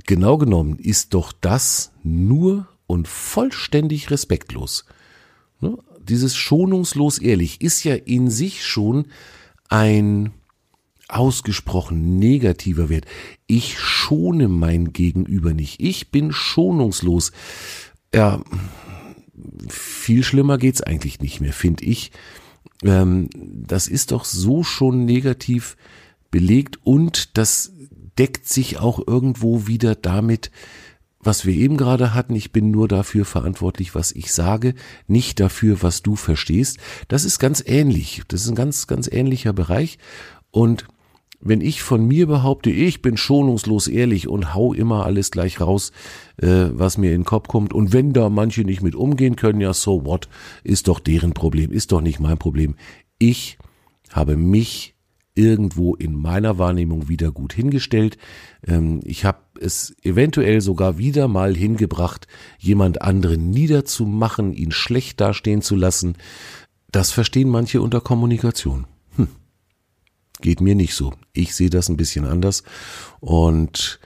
genau 0.06 0.38
genommen 0.38 0.80
ist 0.80 1.14
doch 1.14 1.32
das 1.32 1.92
nur 2.04 2.68
und 2.88 3.08
vollständig 3.08 4.12
respektlos. 4.12 4.86
Ne? 5.60 5.78
dieses 6.08 6.36
schonungslos 6.36 7.20
ehrlich 7.20 7.62
ist 7.62 7.84
ja 7.84 7.96
in 7.96 8.30
sich 8.30 8.66
schon 8.66 9.08
ein 9.70 10.32
ausgesprochen 11.08 12.20
negativer 12.20 12.90
Wert. 12.90 13.06
Ich 13.48 13.80
schone 13.80 14.48
mein 14.48 14.94
Gegenüber 14.94 15.54
nicht. 15.54 15.82
Ich 15.82 16.12
bin 16.12 16.32
schonungslos. 16.32 17.32
Ja, 18.14 18.42
viel 19.68 20.24
schlimmer 20.24 20.58
geht's 20.58 20.82
eigentlich 20.82 21.20
nicht 21.20 21.42
mehr, 21.42 21.54
finde 21.54 21.84
ich. 21.84 22.12
Ähm, 22.84 23.30
das 23.34 23.88
ist 23.88 24.12
doch 24.12 24.26
so 24.26 24.64
schon 24.64 25.06
negativ 25.06 25.78
belegt 26.32 26.80
und 26.84 27.38
das 27.38 27.74
deckt 28.18 28.48
sich 28.48 28.80
auch 28.80 29.06
irgendwo 29.06 29.68
wieder 29.68 29.96
damit, 29.96 30.52
was 31.24 31.46
wir 31.46 31.54
eben 31.54 31.78
gerade 31.78 32.14
hatten, 32.14 32.36
ich 32.36 32.52
bin 32.52 32.72
nur 32.72 32.88
dafür 32.88 33.26
verantwortlich, 33.26 33.94
was 33.94 34.12
ich 34.12 34.34
sage, 34.34 34.74
nicht 35.08 35.40
dafür, 35.40 35.84
was 35.84 36.02
du 36.02 36.16
verstehst. 36.16 36.80
Das 37.08 37.26
ist 37.26 37.38
ganz 37.38 37.64
ähnlich. 37.66 38.24
Das 38.28 38.42
ist 38.42 38.50
ein 38.50 38.56
ganz, 38.56 38.88
ganz 38.88 39.08
ähnlicher 39.08 39.54
Bereich. 39.54 40.00
Und 40.50 40.86
wenn 41.42 41.62
ich 41.62 41.82
von 41.82 42.08
mir 42.08 42.28
behaupte, 42.28 42.70
ich 42.70 43.02
bin 43.02 43.18
schonungslos 43.18 43.88
ehrlich 43.88 44.28
und 44.28 44.54
hau 44.54 44.74
immer 44.74 45.06
alles 45.06 45.32
gleich 45.32 45.60
raus, 45.60 45.92
äh, 46.38 46.70
was 46.72 46.98
mir 46.98 47.12
in 47.12 47.22
den 47.22 47.26
Kopf 47.26 47.48
kommt. 47.48 47.74
Und 47.74 47.94
wenn 47.94 48.14
da 48.14 48.30
manche 48.30 48.64
nicht 48.64 48.82
mit 48.82 48.96
umgehen 48.96 49.36
können, 49.36 49.62
ja, 49.62 49.74
so 49.74 50.06
what, 50.06 50.30
ist 50.64 50.88
doch 50.88 51.00
deren 51.00 51.34
Problem, 51.34 51.72
ist 51.72 51.92
doch 51.92 52.02
nicht 52.02 52.20
mein 52.20 52.38
Problem. 52.38 52.76
Ich 53.18 53.58
habe 54.12 54.38
mich 54.38 54.96
irgendwo 55.34 55.96
in 55.96 56.14
meiner 56.14 56.58
Wahrnehmung 56.58 57.08
wieder 57.08 57.32
gut 57.32 57.54
hingestellt. 57.54 58.18
Ähm, 58.68 59.00
ich 59.04 59.26
habe 59.26 59.40
es 59.60 59.96
eventuell 60.04 60.62
sogar 60.62 60.98
wieder 60.98 61.28
mal 61.28 61.56
hingebracht, 61.56 62.28
jemand 62.60 63.02
anderen 63.02 63.50
niederzumachen, 63.50 64.54
ihn 64.54 64.72
schlecht 64.72 65.22
dastehen 65.22 65.62
zu 65.62 65.76
lassen. 65.76 66.16
Das 66.92 67.12
verstehen 67.12 67.50
manche 67.50 67.82
unter 67.82 68.02
Kommunikation. 68.02 68.86
Geht 70.42 70.62
mir 70.62 70.76
nicht 70.76 70.96
so. 70.96 71.14
Ich 71.34 71.56
sehe 71.56 71.70
das 71.70 71.90
ein 71.90 71.98
bisschen 71.98 72.26
anders 72.26 72.64
und 73.20 74.00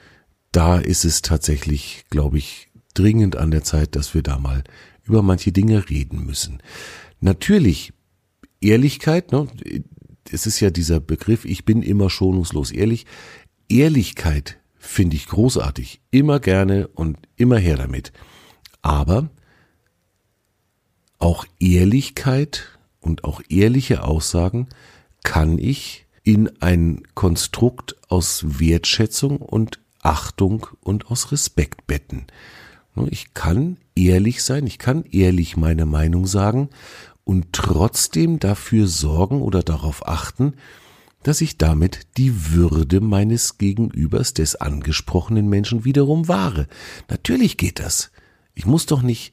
da 0.52 0.78
ist 0.78 1.04
es 1.04 1.22
tatsächlich, 1.22 2.04
glaube 2.10 2.38
ich, 2.38 2.68
dringend 2.94 3.36
an 3.36 3.50
der 3.50 3.62
Zeit, 3.62 3.96
dass 3.96 4.14
wir 4.14 4.22
da 4.22 4.38
mal 4.38 4.64
über 5.04 5.22
manche 5.22 5.52
Dinge 5.52 5.88
reden 5.90 6.24
müssen. 6.24 6.62
Natürlich, 7.20 7.92
Ehrlichkeit, 8.60 9.32
ne, 9.32 9.48
es 10.30 10.46
ist 10.46 10.60
ja 10.60 10.70
dieser 10.70 11.00
Begriff, 11.00 11.44
ich 11.44 11.64
bin 11.64 11.82
immer 11.82 12.10
schonungslos 12.10 12.72
ehrlich. 12.72 13.06
Ehrlichkeit 13.68 14.58
finde 14.78 15.16
ich 15.16 15.26
großartig, 15.26 16.00
immer 16.10 16.40
gerne 16.40 16.88
und 16.88 17.18
immer 17.36 17.58
her 17.58 17.76
damit. 17.76 18.12
Aber 18.82 19.28
auch 21.18 21.44
Ehrlichkeit 21.58 22.78
und 23.00 23.24
auch 23.24 23.40
ehrliche 23.48 24.04
Aussagen 24.04 24.68
kann 25.22 25.58
ich 25.58 26.05
in 26.26 26.50
ein 26.60 27.04
Konstrukt 27.14 27.94
aus 28.08 28.44
Wertschätzung 28.58 29.36
und 29.36 29.78
Achtung 30.02 30.66
und 30.80 31.08
aus 31.08 31.30
Respekt 31.30 31.86
betten. 31.86 32.26
Ich 33.10 33.32
kann 33.32 33.76
ehrlich 33.94 34.42
sein, 34.42 34.66
ich 34.66 34.78
kann 34.78 35.04
ehrlich 35.04 35.56
meine 35.56 35.86
Meinung 35.86 36.26
sagen 36.26 36.68
und 37.22 37.52
trotzdem 37.52 38.40
dafür 38.40 38.88
sorgen 38.88 39.40
oder 39.40 39.62
darauf 39.62 40.08
achten, 40.08 40.54
dass 41.22 41.40
ich 41.40 41.58
damit 41.58 42.08
die 42.16 42.50
Würde 42.52 43.00
meines 43.00 43.56
Gegenübers 43.56 44.34
des 44.34 44.56
angesprochenen 44.56 45.48
Menschen 45.48 45.84
wiederum 45.84 46.26
wahre. 46.26 46.66
Natürlich 47.08 47.56
geht 47.56 47.78
das. 47.78 48.10
Ich 48.54 48.66
muss 48.66 48.86
doch 48.86 49.02
nicht, 49.02 49.32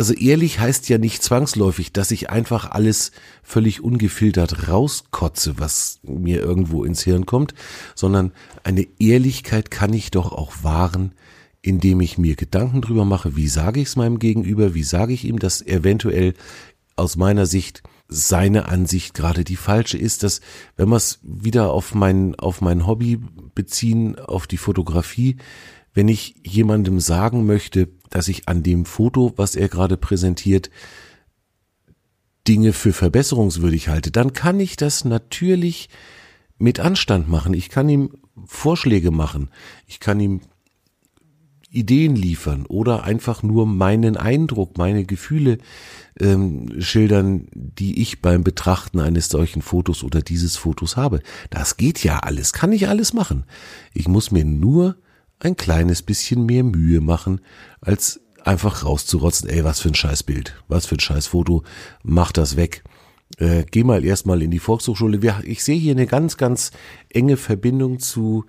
also 0.00 0.14
ehrlich 0.14 0.58
heißt 0.58 0.88
ja 0.88 0.96
nicht 0.96 1.22
zwangsläufig, 1.22 1.92
dass 1.92 2.10
ich 2.10 2.30
einfach 2.30 2.70
alles 2.70 3.12
völlig 3.42 3.82
ungefiltert 3.84 4.66
rauskotze, 4.66 5.58
was 5.58 6.00
mir 6.02 6.40
irgendwo 6.40 6.84
ins 6.84 7.02
Hirn 7.02 7.26
kommt, 7.26 7.52
sondern 7.94 8.32
eine 8.62 8.86
Ehrlichkeit 8.98 9.70
kann 9.70 9.92
ich 9.92 10.10
doch 10.10 10.32
auch 10.32 10.64
wahren, 10.64 11.12
indem 11.60 12.00
ich 12.00 12.16
mir 12.16 12.34
Gedanken 12.34 12.80
drüber 12.80 13.04
mache, 13.04 13.36
wie 13.36 13.46
sage 13.46 13.78
ich 13.78 13.88
es 13.88 13.96
meinem 13.96 14.18
Gegenüber, 14.18 14.72
wie 14.72 14.84
sage 14.84 15.12
ich 15.12 15.26
ihm, 15.26 15.38
dass 15.38 15.60
eventuell 15.60 16.32
aus 16.96 17.16
meiner 17.16 17.44
Sicht 17.44 17.82
seine 18.08 18.70
Ansicht 18.70 19.12
gerade 19.12 19.44
die 19.44 19.56
falsche 19.56 19.98
ist, 19.98 20.22
dass 20.22 20.40
wenn 20.78 20.88
wir 20.88 20.96
es 20.96 21.18
wieder 21.22 21.72
auf 21.72 21.94
mein, 21.94 22.34
auf 22.36 22.62
mein 22.62 22.86
Hobby 22.86 23.20
beziehen, 23.54 24.18
auf 24.18 24.46
die 24.46 24.56
Fotografie, 24.56 25.36
wenn 25.94 26.08
ich 26.08 26.36
jemandem 26.44 27.00
sagen 27.00 27.46
möchte, 27.46 27.88
dass 28.10 28.28
ich 28.28 28.48
an 28.48 28.62
dem 28.62 28.84
Foto, 28.84 29.32
was 29.36 29.56
er 29.56 29.68
gerade 29.68 29.96
präsentiert, 29.96 30.70
Dinge 32.46 32.72
für 32.72 32.92
verbesserungswürdig 32.92 33.88
halte, 33.88 34.10
dann 34.10 34.32
kann 34.32 34.60
ich 34.60 34.76
das 34.76 35.04
natürlich 35.04 35.88
mit 36.58 36.80
Anstand 36.80 37.28
machen. 37.28 37.54
Ich 37.54 37.68
kann 37.68 37.88
ihm 37.88 38.10
Vorschläge 38.46 39.10
machen. 39.10 39.50
Ich 39.86 40.00
kann 40.00 40.20
ihm 40.20 40.40
Ideen 41.70 42.16
liefern 42.16 42.66
oder 42.66 43.04
einfach 43.04 43.44
nur 43.44 43.64
meinen 43.66 44.16
Eindruck, 44.16 44.76
meine 44.76 45.04
Gefühle 45.04 45.58
ähm, 46.18 46.80
schildern, 46.80 47.46
die 47.54 48.02
ich 48.02 48.20
beim 48.20 48.42
Betrachten 48.42 48.98
eines 48.98 49.28
solchen 49.28 49.62
Fotos 49.62 50.02
oder 50.02 50.20
dieses 50.20 50.56
Fotos 50.56 50.96
habe. 50.96 51.20
Das 51.48 51.76
geht 51.76 52.02
ja 52.02 52.18
alles, 52.18 52.52
kann 52.52 52.72
ich 52.72 52.88
alles 52.88 53.12
machen. 53.12 53.44
Ich 53.94 54.08
muss 54.08 54.32
mir 54.32 54.44
nur 54.44 54.96
ein 55.40 55.56
kleines 55.56 56.02
bisschen 56.02 56.46
mehr 56.46 56.62
Mühe 56.62 57.00
machen, 57.00 57.40
als 57.80 58.20
einfach 58.44 58.84
rauszurotzen, 58.84 59.48
ey, 59.48 59.64
was 59.64 59.80
für 59.80 59.88
ein 59.88 59.94
Scheißbild, 59.94 60.62
was 60.68 60.86
für 60.86 60.96
ein 60.96 61.00
Scheißfoto, 61.00 61.62
mach 62.02 62.32
das 62.32 62.56
weg. 62.56 62.84
Äh, 63.38 63.64
geh 63.70 63.84
mal 63.84 64.04
erstmal 64.04 64.42
in 64.42 64.50
die 64.50 64.58
Volkshochschule. 64.58 65.20
Ich 65.44 65.62
sehe 65.62 65.78
hier 65.78 65.92
eine 65.92 66.06
ganz, 66.06 66.36
ganz 66.36 66.72
enge 67.08 67.36
Verbindung 67.36 68.00
zu 68.00 68.44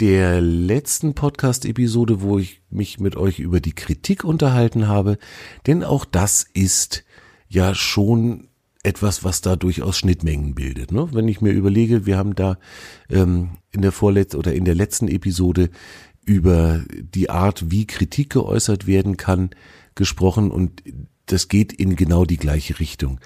der 0.00 0.40
letzten 0.40 1.14
Podcast-Episode, 1.14 2.20
wo 2.20 2.38
ich 2.38 2.60
mich 2.68 2.98
mit 2.98 3.16
euch 3.16 3.38
über 3.38 3.60
die 3.60 3.74
Kritik 3.74 4.24
unterhalten 4.24 4.88
habe, 4.88 5.18
denn 5.66 5.84
auch 5.84 6.04
das 6.04 6.44
ist 6.52 7.04
ja 7.48 7.74
schon 7.74 8.48
etwas, 8.82 9.24
was 9.24 9.40
da 9.40 9.56
durchaus 9.56 9.98
Schnittmengen 9.98 10.54
bildet. 10.54 10.92
Ne? 10.92 11.08
Wenn 11.12 11.28
ich 11.28 11.40
mir 11.40 11.52
überlege, 11.52 12.06
wir 12.06 12.18
haben 12.18 12.34
da 12.34 12.58
ähm, 13.08 13.50
in 13.70 13.82
der 13.82 13.92
vorletzten 13.92 14.36
oder 14.36 14.52
in 14.52 14.64
der 14.64 14.74
letzten 14.74 15.08
Episode 15.08 15.70
über 16.24 16.82
die 16.88 17.30
Art, 17.30 17.70
wie 17.70 17.86
Kritik 17.86 18.30
geäußert 18.30 18.86
werden 18.86 19.16
kann, 19.16 19.50
gesprochen 19.94 20.50
und 20.50 20.82
das 21.26 21.48
geht 21.48 21.72
in 21.72 21.96
genau 21.96 22.24
die 22.24 22.36
gleiche 22.36 22.80
Richtung. 22.80 23.20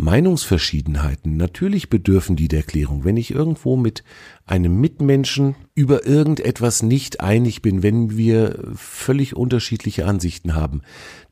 Meinungsverschiedenheiten, 0.00 1.36
natürlich 1.36 1.90
bedürfen 1.90 2.36
die 2.36 2.46
der 2.46 2.62
Klärung. 2.62 3.04
Wenn 3.04 3.16
ich 3.16 3.32
irgendwo 3.32 3.76
mit 3.76 4.04
einem 4.46 4.80
Mitmenschen 4.80 5.56
über 5.74 6.06
irgendetwas 6.06 6.84
nicht 6.84 7.20
einig 7.20 7.62
bin, 7.62 7.82
wenn 7.82 8.16
wir 8.16 8.62
völlig 8.76 9.34
unterschiedliche 9.34 10.06
Ansichten 10.06 10.54
haben, 10.54 10.82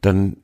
dann 0.01 0.39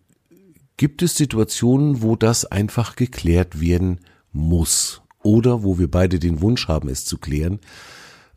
gibt 0.77 1.03
es 1.03 1.17
Situationen, 1.17 2.01
wo 2.01 2.15
das 2.15 2.45
einfach 2.45 2.95
geklärt 2.95 3.61
werden 3.61 3.99
muss 4.33 5.03
oder 5.25 5.65
wo 5.65 5.81
wir 5.81 5.91
beide 5.91 6.21
den 6.21 6.41
Wunsch 6.41 6.69
haben, 6.69 6.89
es 6.89 7.05
zu 7.05 7.19
klären. 7.19 7.59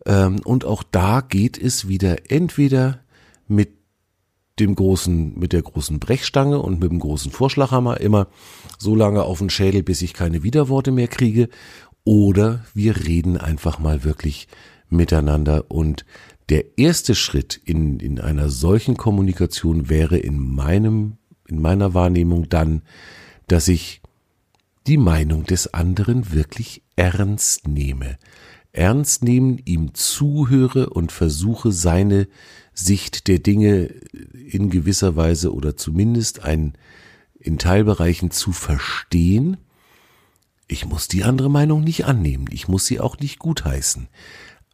Ähm, 0.05 0.39
und 0.43 0.65
auch 0.65 0.83
da 0.83 1.21
geht 1.21 1.57
es 1.57 1.87
wieder 1.87 2.31
entweder 2.31 2.99
mit 3.47 3.69
dem 4.59 4.75
großen, 4.75 5.37
mit 5.37 5.53
der 5.53 5.61
großen 5.61 5.99
Brechstange 5.99 6.59
und 6.59 6.79
mit 6.79 6.89
dem 6.89 6.99
großen 6.99 7.31
Vorschlaghammer 7.31 7.99
immer 7.99 8.27
so 8.77 8.95
lange 8.95 9.23
auf 9.23 9.39
den 9.39 9.49
Schädel, 9.49 9.83
bis 9.83 10.01
ich 10.01 10.13
keine 10.13 10.43
Widerworte 10.43 10.91
mehr 10.91 11.07
kriege. 11.07 11.49
Oder 12.05 12.63
wir 12.73 13.05
reden 13.05 13.37
einfach 13.37 13.79
mal 13.79 14.03
wirklich 14.03 14.47
miteinander 14.89 15.65
und 15.69 16.05
der 16.49 16.77
erste 16.77 17.15
Schritt 17.15 17.59
in, 17.65 17.99
in 17.99 18.19
einer 18.19 18.49
solchen 18.49 18.97
Kommunikation 18.97 19.89
wäre 19.89 20.17
in 20.17 20.37
meinem, 20.37 21.17
in 21.47 21.59
meiner 21.59 21.95
Wahrnehmung 21.95 22.49
dann, 22.49 22.83
dass 23.47 23.67
ich 23.67 24.01
die 24.85 24.97
Meinung 24.97 25.45
des 25.45 25.73
anderen 25.73 26.31
wirklich 26.31 26.83
ernst 26.95 27.67
nehme. 27.67 28.17
Ernst 28.75 29.23
nehmen, 29.23 29.61
ihm 29.65 29.93
zuhöre 29.93 30.89
und 30.89 31.11
versuche 31.11 31.71
seine 31.71 32.27
Sicht 32.73 33.27
der 33.27 33.39
Dinge 33.39 33.85
in 34.33 34.69
gewisser 34.69 35.15
Weise 35.15 35.53
oder 35.53 35.77
zumindest 35.77 36.43
ein, 36.43 36.73
in 37.39 37.57
Teilbereichen 37.57 38.31
zu 38.31 38.51
verstehen. 38.51 39.57
Ich 40.67 40.85
muss 40.85 41.07
die 41.07 41.23
andere 41.23 41.49
Meinung 41.49 41.83
nicht 41.83 42.05
annehmen, 42.05 42.47
ich 42.51 42.67
muss 42.67 42.85
sie 42.85 42.99
auch 42.99 43.17
nicht 43.19 43.39
gutheißen, 43.39 44.09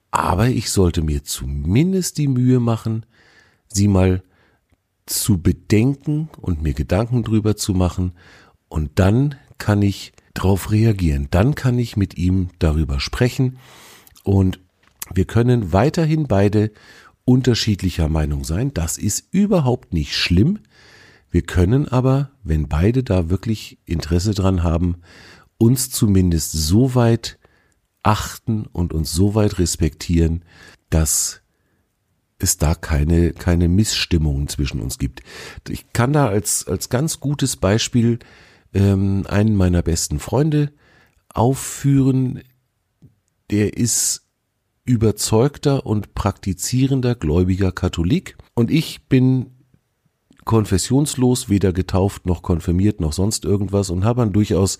aber 0.10 0.48
ich 0.48 0.72
sollte 0.72 1.04
mir 1.04 1.24
zumindest 1.24 2.18
die 2.18 2.28
Mühe 2.28 2.60
machen, 2.60 3.06
sie 3.68 3.88
mal 3.88 4.24
zu 5.06 5.42
bedenken 5.42 6.30
und 6.40 6.64
mir 6.64 6.74
Gedanken 6.74 7.24
drüber 7.24 7.56
zu 7.56 7.74
machen, 7.74 8.14
und 8.68 8.92
dann 8.96 9.36
kann 9.58 9.82
ich 9.82 10.14
darauf 10.34 10.72
reagieren, 10.72 11.28
dann 11.30 11.56
kann 11.56 11.78
ich 11.78 11.98
mit 11.98 12.18
ihm 12.18 12.50
darüber 12.58 13.02
sprechen 13.02 13.58
und 14.24 14.60
wir 15.14 15.26
können 15.26 15.74
weiterhin 15.74 16.28
beide 16.28 16.72
unterschiedlicher 17.26 18.10
Meinung 18.10 18.44
sein. 18.44 18.74
Das 18.74 18.98
ist 18.98 19.28
überhaupt 19.32 19.94
nicht 19.94 20.16
schlimm. 20.16 20.60
Wir 21.30 21.44
können 21.44 21.88
aber, 21.88 22.32
wenn 22.44 22.68
beide 22.68 23.04
da 23.04 23.30
wirklich 23.30 23.78
Interesse 23.86 24.34
dran 24.34 24.64
haben, 24.64 24.98
uns 25.58 25.90
zumindest 25.90 26.52
so 26.52 26.96
weit 26.96 27.40
achten 28.04 28.66
und 28.66 28.94
uns 28.94 29.12
so 29.14 29.36
weit 29.36 29.60
respektieren, 29.60 30.44
dass 30.90 31.42
es 32.40 32.58
da 32.58 32.74
keine, 32.76 33.34
keine 33.34 33.68
Missstimmungen 33.68 34.48
zwischen 34.48 34.82
uns 34.82 34.98
gibt. 34.98 35.22
Ich 35.70 35.94
kann 35.94 36.12
da 36.12 36.28
als, 36.28 36.68
als 36.68 36.90
ganz 36.90 37.20
gutes 37.20 37.56
Beispiel 37.56 38.20
ähm, 38.74 39.26
einen 39.28 39.56
meiner 39.56 39.84
besten 39.84 40.20
Freunde 40.20 40.72
aufführen. 41.30 42.42
Der 43.52 43.78
ist 43.78 44.22
überzeugter 44.86 45.86
und 45.86 46.16
praktizierender 46.16 47.16
gläubiger 47.16 47.72
Katholik 47.72 48.38
und 48.56 48.72
ich 48.72 49.08
bin 49.08 49.52
konfessionslos, 50.46 51.50
weder 51.50 51.72
getauft 51.72 52.26
noch 52.26 52.42
konfirmiert 52.42 53.00
noch 53.00 53.14
sonst 53.14 53.46
irgendwas 53.46 53.90
und 53.90 54.04
habe 54.04 54.22
dann 54.22 54.34
durchaus 54.34 54.80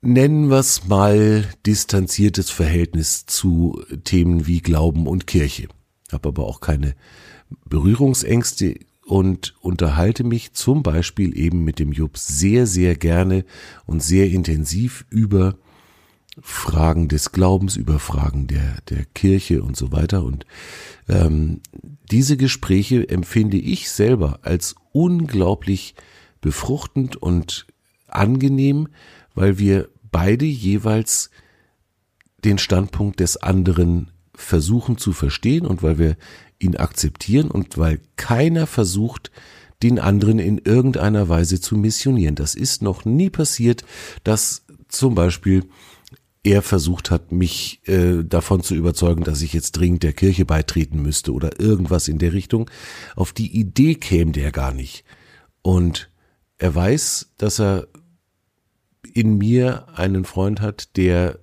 nennen 0.00 0.48
wir 0.48 0.58
es 0.58 0.86
mal 0.86 1.48
distanziertes 1.66 2.50
Verhältnis 2.50 3.26
zu 3.26 3.82
Themen 4.04 4.46
wie 4.46 4.60
Glauben 4.60 5.08
und 5.08 5.26
Kirche. 5.26 5.68
Habe 6.12 6.28
aber 6.28 6.44
auch 6.44 6.60
keine 6.60 6.94
Berührungsängste 7.64 8.76
und 9.04 9.54
unterhalte 9.60 10.22
mich 10.22 10.52
zum 10.52 10.82
Beispiel 10.82 11.36
eben 11.36 11.64
mit 11.64 11.78
dem 11.78 11.92
Jupp 11.92 12.18
sehr, 12.18 12.66
sehr 12.66 12.94
gerne 12.96 13.44
und 13.86 14.02
sehr 14.02 14.28
intensiv 14.30 15.06
über 15.10 15.56
Fragen 16.40 17.08
des 17.08 17.32
Glaubens, 17.32 17.76
über 17.76 17.98
Fragen 17.98 18.46
der, 18.46 18.76
der 18.88 19.04
Kirche 19.06 19.62
und 19.62 19.76
so 19.76 19.92
weiter. 19.92 20.22
Und 20.22 20.44
ähm, 21.08 21.60
diese 22.10 22.36
Gespräche 22.36 23.08
empfinde 23.08 23.56
ich 23.56 23.90
selber 23.90 24.40
als 24.42 24.74
unglaublich 24.92 25.94
befruchtend 26.40 27.16
und 27.16 27.66
angenehm, 28.08 28.88
weil 29.34 29.58
wir 29.58 29.88
beide 30.10 30.44
jeweils 30.44 31.30
den 32.44 32.58
Standpunkt 32.58 33.20
des 33.20 33.36
anderen 33.38 34.10
versuchen 34.34 34.98
zu 34.98 35.12
verstehen 35.12 35.66
und 35.66 35.82
weil 35.82 35.98
wir 35.98 36.16
ihn 36.58 36.76
akzeptieren 36.76 37.50
und 37.50 37.78
weil 37.78 38.00
keiner 38.16 38.66
versucht, 38.66 39.30
den 39.82 39.98
anderen 39.98 40.38
in 40.38 40.58
irgendeiner 40.58 41.28
Weise 41.28 41.60
zu 41.60 41.76
missionieren. 41.76 42.34
Das 42.34 42.54
ist 42.54 42.82
noch 42.82 43.04
nie 43.04 43.30
passiert, 43.30 43.84
dass 44.24 44.64
zum 44.88 45.14
Beispiel 45.14 45.64
er 46.46 46.62
versucht 46.62 47.10
hat, 47.10 47.32
mich 47.32 47.80
äh, 47.88 48.22
davon 48.22 48.62
zu 48.62 48.76
überzeugen, 48.76 49.24
dass 49.24 49.42
ich 49.42 49.52
jetzt 49.52 49.72
dringend 49.72 50.04
der 50.04 50.12
Kirche 50.12 50.44
beitreten 50.44 51.02
müsste 51.02 51.32
oder 51.32 51.58
irgendwas 51.58 52.06
in 52.06 52.18
der 52.18 52.32
Richtung. 52.32 52.70
Auf 53.16 53.32
die 53.32 53.58
Idee 53.58 53.96
käme 53.96 54.30
der 54.30 54.52
gar 54.52 54.72
nicht. 54.72 55.04
Und 55.62 56.08
er 56.58 56.72
weiß, 56.72 57.32
dass 57.36 57.58
er 57.58 57.88
in 59.12 59.38
mir 59.38 59.88
einen 59.96 60.24
Freund 60.24 60.60
hat, 60.60 60.96
der 60.96 61.40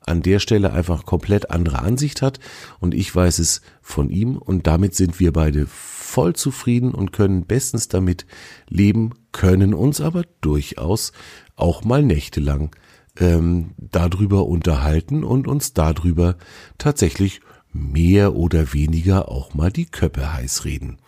an 0.00 0.22
der 0.22 0.38
Stelle 0.38 0.72
einfach 0.72 1.04
komplett 1.04 1.50
andere 1.50 1.80
Ansicht 1.80 2.22
hat 2.22 2.40
und 2.80 2.94
ich 2.94 3.14
weiß 3.14 3.38
es 3.38 3.60
von 3.82 4.08
ihm 4.08 4.36
und 4.36 4.66
damit 4.66 4.94
sind 4.94 5.20
wir 5.20 5.32
beide 5.32 5.66
voll 5.66 6.34
zufrieden 6.34 6.92
und 6.92 7.12
können 7.12 7.44
bestens 7.44 7.88
damit 7.88 8.26
leben, 8.68 9.10
können 9.30 9.74
uns 9.74 10.00
aber 10.00 10.24
durchaus 10.40 11.12
auch 11.54 11.84
mal 11.84 12.02
nächtelang 12.02 12.74
ähm, 13.18 13.72
darüber 13.78 14.46
unterhalten 14.46 15.24
und 15.24 15.46
uns 15.46 15.72
darüber 15.72 16.36
tatsächlich 16.78 17.40
mehr 17.72 18.34
oder 18.34 18.72
weniger 18.72 19.28
auch 19.28 19.54
mal 19.54 19.70
die 19.70 19.86
Köppe 19.86 20.32
heiß 20.32 20.64
reden. 20.64 20.98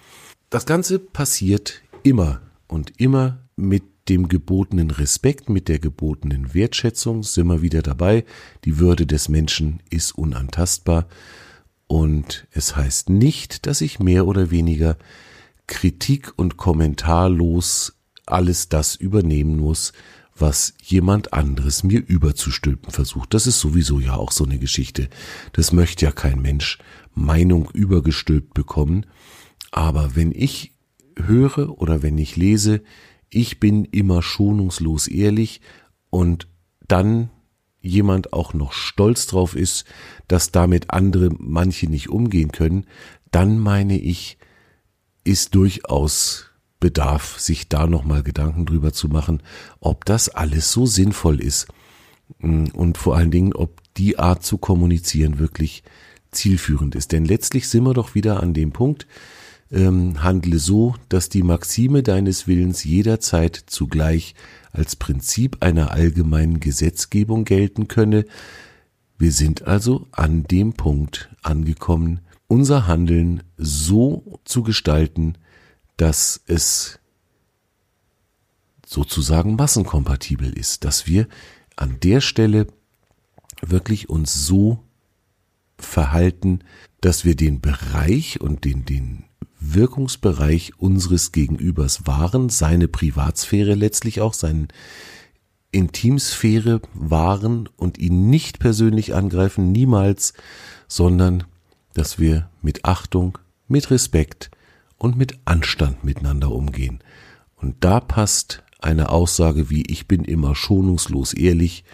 Das 0.51 0.67
Ganze 0.67 0.99
passiert 0.99 1.83
immer 2.03 2.41
und 2.69 2.93
immer 2.99 3.41
mit 3.57 3.85
dem 4.09 4.29
gebotenen 4.29 4.91
Respekt, 4.91 5.49
mit 5.49 5.69
der 5.69 5.79
gebotenen 5.79 6.53
Wertschätzung 6.55 7.23
sind 7.23 7.47
wir 7.47 7.63
wieder 7.63 7.83
dabei. 7.83 8.25
Die 8.65 8.79
Würde 8.79 9.07
des 9.07 9.29
Menschen 9.29 9.83
ist 9.91 10.13
unantastbar. 10.13 11.07
Und 11.87 12.47
es 12.51 12.77
heißt 12.77 13.11
nicht, 13.11 13.67
dass 13.67 13.81
ich 13.81 13.99
mehr 13.99 14.27
oder 14.27 14.51
weniger 14.51 14.97
Kritik 15.67 16.33
und 16.37 16.57
kommentarlos 16.57 17.99
alles 18.27 18.69
das 18.69 18.95
übernehmen 18.95 19.57
muss, 19.59 19.93
was 20.37 20.75
jemand 20.83 21.33
anderes 21.33 21.85
mir 21.85 22.01
überzustülpen 22.01 22.91
versucht. 22.91 23.35
Das 23.35 23.47
ist 23.47 23.61
sowieso 23.61 24.01
ja 24.01 24.15
auch 24.15 24.33
so 24.33 24.45
eine 24.45 24.59
Geschichte. 24.59 25.09
Das 25.53 25.73
möchte 25.73 26.05
ja 26.05 26.13
kein 26.13 26.43
Mensch 26.43 26.79
Meinung 27.15 27.71
übergestülpt 27.73 28.55
bekommen. 28.55 29.07
Aber 29.71 30.17
wenn 30.17 30.33
ich 30.33 30.73
höre 31.17 31.81
oder 31.81 32.03
wenn 32.03 32.19
ich 32.19 32.37
lese, 32.37 32.83
ich 33.31 33.61
bin 33.61 33.85
immer 33.85 34.23
schonungslos 34.23 35.09
ehrlich 35.09 35.61
und 36.11 36.49
dann 36.87 37.31
jemand 37.81 38.33
auch 38.33 38.55
noch 38.55 38.73
stolz 38.73 39.27
drauf 39.27 39.55
ist, 39.55 39.85
dass 40.27 40.51
damit 40.51 40.91
andere 40.91 41.31
manche 41.39 41.89
nicht 41.89 42.09
umgehen 42.09 42.51
können, 42.51 42.87
dann 43.31 43.59
meine 43.59 43.99
ich, 43.99 44.39
ist 45.25 45.55
durchaus 45.55 46.51
Bedarf, 46.85 47.39
sich 47.41 47.71
da 47.71 47.87
nochmal 47.87 48.23
Gedanken 48.23 48.67
drüber 48.67 48.93
zu 48.93 49.09
machen, 49.09 49.43
ob 49.81 50.05
das 50.05 50.29
alles 50.29 50.71
so 50.71 50.85
sinnvoll 50.85 51.41
ist 51.41 51.67
und 52.43 52.99
vor 52.99 53.17
allen 53.17 53.31
Dingen, 53.31 53.55
ob 53.55 53.81
die 53.95 54.19
Art 54.19 54.45
zu 54.45 54.59
kommunizieren 54.59 55.39
wirklich 55.39 55.83
zielführend 56.31 56.95
ist. 56.95 57.13
Denn 57.13 57.25
letztlich 57.25 57.71
sind 57.71 57.85
wir 57.85 57.95
doch 57.95 58.15
wieder 58.15 58.43
an 58.43 58.53
dem 58.53 58.73
Punkt, 58.73 59.07
ähm, 59.73 60.23
handle 60.23 60.59
so, 60.59 60.95
dass 61.09 61.31
die 61.31 61.43
Maxime 61.43 62.03
deines 62.03 62.47
Willens 62.47 62.85
jederzeit 62.85 63.57
zugleich 63.65 64.35
als 64.71 64.95
Prinzip 64.95 65.57
einer 65.61 65.91
allgemeinen 65.91 66.61
Gesetzgebung 66.61 67.47
gelten 67.47 67.89
könne. 67.89 68.27
Wir 69.17 69.33
sind 69.33 69.67
also 69.67 70.07
an 70.13 70.43
dem 70.43 70.75
Punkt 70.75 71.35
angekommen, 71.41 72.21
unser 72.47 72.87
Handeln 72.87 73.43
so 73.57 74.39
zu 74.45 74.63
gestalten, 74.63 75.39
dass 75.97 76.41
es 76.47 76.99
sozusagen 78.87 79.57
massenkompatibel 79.57 80.53
ist, 80.57 80.85
dass 80.85 81.07
wir 81.07 81.29
an 81.77 81.99
der 82.01 82.21
Stelle 82.21 82.67
wirklich 83.63 84.09
uns 84.09 84.47
so 84.47 84.83
verhalten, 85.79 86.61
dass 87.01 87.25
wir 87.25 87.37
den 87.37 87.61
Bereich 87.61 88.41
und 88.41 88.65
den, 88.65 88.85
den 88.85 89.25
Wirkungsbereich 89.61 90.73
unseres 90.79 91.33
Gegenübers 91.33 92.07
wahren, 92.07 92.49
seine 92.49 92.89
Privatsphäre 92.89 93.75
letztlich 93.75 94.21
auch, 94.21 94.35
seine 94.35 94.69
Intimsphäre 95.71 96.81
wahren 96.93 97.69
und 97.77 97.99
ihn 97.99 98.31
nicht 98.31 98.59
persönlich 98.61 99.15
angreifen, 99.15 99.73
niemals, 99.73 100.35
sondern 100.87 101.45
dass 101.95 102.19
wir 102.19 102.49
mit 102.63 102.85
Achtung, 102.85 103.39
mit 103.67 103.91
Respekt 103.91 104.51
und 104.99 105.17
mit 105.17 105.39
Anstand 105.45 106.05
miteinander 106.05 106.51
umgehen. 106.51 107.03
Und 107.57 107.77
da 107.85 108.01
passt 108.01 108.63
eine 108.79 109.09
Aussage 109.09 109.71
wie 109.71 109.83
ich 109.87 110.07
bin 110.07 110.25
immer 110.25 110.55
schonungslos 110.55 111.33
ehrlich 111.33 111.85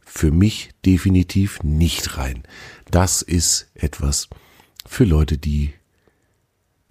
für 0.00 0.30
mich 0.30 0.70
definitiv 0.84 1.62
nicht 1.62 2.16
rein. 2.16 2.42
Das 2.90 3.22
ist 3.22 3.70
etwas 3.74 4.28
für 4.86 5.04
Leute, 5.04 5.38
die 5.38 5.72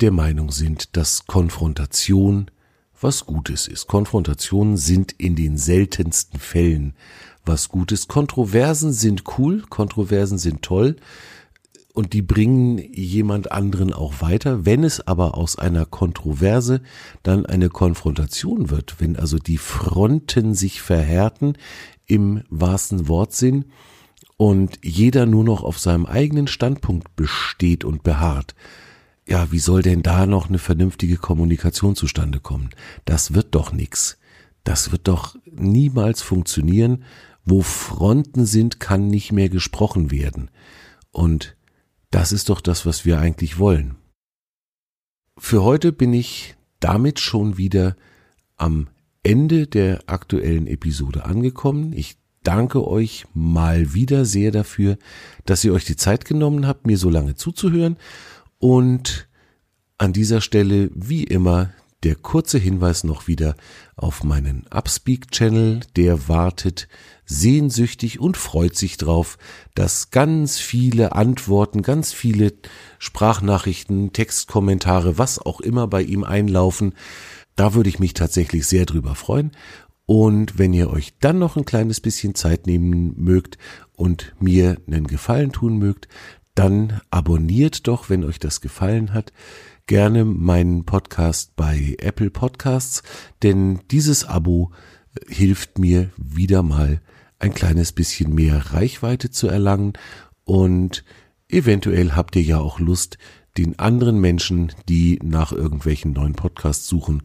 der 0.02 0.12
Meinung 0.12 0.52
sind, 0.52 0.96
dass 0.98 1.26
Konfrontation 1.26 2.52
was 3.00 3.26
Gutes 3.26 3.68
ist. 3.68 3.88
Konfrontationen 3.88 4.78
sind 4.78 5.14
in 5.14 5.36
den 5.36 5.58
seltensten 5.58 6.40
Fällen 6.40 6.94
was 7.46 7.70
Gutes. 7.70 8.08
Kontroversen 8.08 8.94
sind 8.94 9.24
cool, 9.38 9.62
Kontroversen 9.70 10.38
sind 10.38 10.62
toll 10.62 10.96
und 11.96 12.12
die 12.12 12.22
bringen 12.22 12.78
jemand 12.78 13.54
anderen 13.54 13.94
auch 13.94 14.22
weiter. 14.22 14.66
Wenn 14.66 14.84
es 14.84 15.08
aber 15.08 15.38
aus 15.38 15.58
einer 15.58 15.86
Kontroverse 15.86 16.82
dann 17.24 17.46
eine 17.46 17.70
Konfrontation 17.70 18.70
wird, 18.70 19.00
wenn 19.00 19.16
also 19.16 19.38
die 19.40 19.58
Fronten 19.58 20.56
sich 20.56 20.82
verhärten 20.82 21.54
im 22.06 22.44
wahrsten 22.50 23.08
Wortsinn 23.08 23.66
und 24.36 24.78
jeder 24.84 25.26
nur 25.26 25.46
noch 25.46 25.64
auf 25.64 25.80
seinem 25.80 26.06
eigenen 26.06 26.48
Standpunkt 26.48 27.16
besteht 27.16 27.86
und 27.86 28.04
beharrt, 28.04 28.56
ja, 29.26 29.52
wie 29.54 29.60
soll 29.60 29.82
denn 29.82 30.04
da 30.04 30.28
noch 30.28 30.50
eine 30.50 30.60
vernünftige 30.60 31.16
Kommunikation 31.16 31.96
zustande 31.96 32.42
kommen? 32.42 32.72
Das 33.06 33.34
wird 33.34 33.56
doch 33.56 33.72
nix. 33.72 34.18
Das 34.66 34.92
wird 34.92 35.08
doch 35.08 35.38
niemals 35.50 36.22
funktionieren. 36.22 37.06
Wo 37.46 37.62
Fronten 37.62 38.46
sind, 38.46 38.82
kann 38.82 39.08
nicht 39.08 39.32
mehr 39.32 39.48
gesprochen 39.50 40.12
werden. 40.12 40.52
Und 41.12 41.55
das 42.16 42.32
ist 42.32 42.48
doch 42.48 42.62
das, 42.62 42.86
was 42.86 43.04
wir 43.04 43.20
eigentlich 43.20 43.60
wollen. 43.60 43.98
Für 45.38 45.64
heute 45.64 45.92
bin 45.92 46.14
ich 46.14 46.56
damit 46.80 47.20
schon 47.20 47.58
wieder 47.58 47.98
am 48.56 48.88
Ende 49.22 49.68
der 49.68 50.02
aktuellen 50.08 50.66
Episode 50.68 51.26
angekommen. 51.26 51.92
Ich 51.92 52.16
danke 52.42 52.88
euch 52.88 53.26
mal 53.34 53.94
wieder 53.94 54.24
sehr 54.24 54.52
dafür, 54.52 54.98
dass 55.44 55.66
ihr 55.66 55.74
euch 55.74 55.84
die 55.84 55.98
Zeit 55.98 56.24
genommen 56.24 56.66
habt, 56.66 56.88
mir 56.88 56.98
so 56.98 57.10
lange 57.10 57.36
zuzuhören. 57.36 57.98
Und 58.60 59.28
an 59.98 60.14
dieser 60.14 60.40
Stelle, 60.40 60.92
wie 60.94 61.26
immer, 61.26 61.72
der 62.06 62.16
kurze 62.16 62.60
Hinweis 62.60 63.04
noch 63.04 63.28
wieder 63.28 63.56
auf 63.96 64.24
meinen 64.24 64.68
Upspeak-Channel, 64.70 65.80
der 65.96 66.30
wartet 66.30 66.88
sehnsüchtig 67.26 68.20
und 68.20 68.38
freut 68.38 68.76
sich 68.76 68.98
drauf, 68.98 69.40
dass 69.74 70.12
ganz 70.12 70.60
viele 70.60 71.14
Antworten, 71.14 71.82
ganz 71.82 72.14
viele 72.14 72.54
Sprachnachrichten, 73.00 74.14
Textkommentare, 74.14 75.18
was 75.18 75.40
auch 75.40 75.60
immer 75.62 75.88
bei 75.88 76.04
ihm 76.04 76.24
einlaufen. 76.24 76.94
Da 77.56 77.74
würde 77.74 77.90
ich 77.90 77.98
mich 77.98 78.14
tatsächlich 78.14 78.68
sehr 78.68 78.86
drüber 78.86 79.16
freuen. 79.16 79.52
Und 80.06 80.60
wenn 80.60 80.74
ihr 80.74 80.92
euch 80.92 81.16
dann 81.20 81.40
noch 81.40 81.58
ein 81.58 81.66
kleines 81.66 82.00
bisschen 82.02 82.36
Zeit 82.36 82.68
nehmen 82.68 83.16
mögt 83.18 83.58
und 83.94 84.36
mir 84.40 84.78
einen 84.86 85.08
Gefallen 85.08 85.52
tun 85.52 85.80
mögt, 85.80 86.08
dann 86.54 87.02
abonniert 87.10 87.88
doch, 87.88 88.10
wenn 88.10 88.24
euch 88.24 88.40
das 88.40 88.62
gefallen 88.62 89.14
hat, 89.14 89.34
gerne 89.88 90.26
meinen 90.26 90.86
Podcast 90.86 91.56
bei 91.56 91.96
Apple 92.00 92.32
Podcasts, 92.32 93.04
denn 93.44 93.80
dieses 93.92 94.26
Abo 94.26 94.72
äh, 95.16 95.34
hilft 95.34 95.78
mir 95.78 96.10
wieder 96.18 96.64
mal 96.64 97.02
ein 97.40 97.54
kleines 97.54 97.92
bisschen 97.92 98.34
mehr 98.34 98.74
Reichweite 98.74 99.30
zu 99.30 99.48
erlangen. 99.48 99.94
Und 100.44 101.04
eventuell 101.50 102.12
habt 102.14 102.36
ihr 102.36 102.42
ja 102.42 102.60
auch 102.60 102.80
Lust, 102.80 103.18
den 103.58 103.80
anderen 103.80 104.20
Menschen, 104.20 104.74
die 104.90 105.20
nach 105.24 105.52
irgendwelchen 105.52 106.14
neuen 106.14 106.34
Podcasts 106.34 106.88
suchen, 106.88 107.24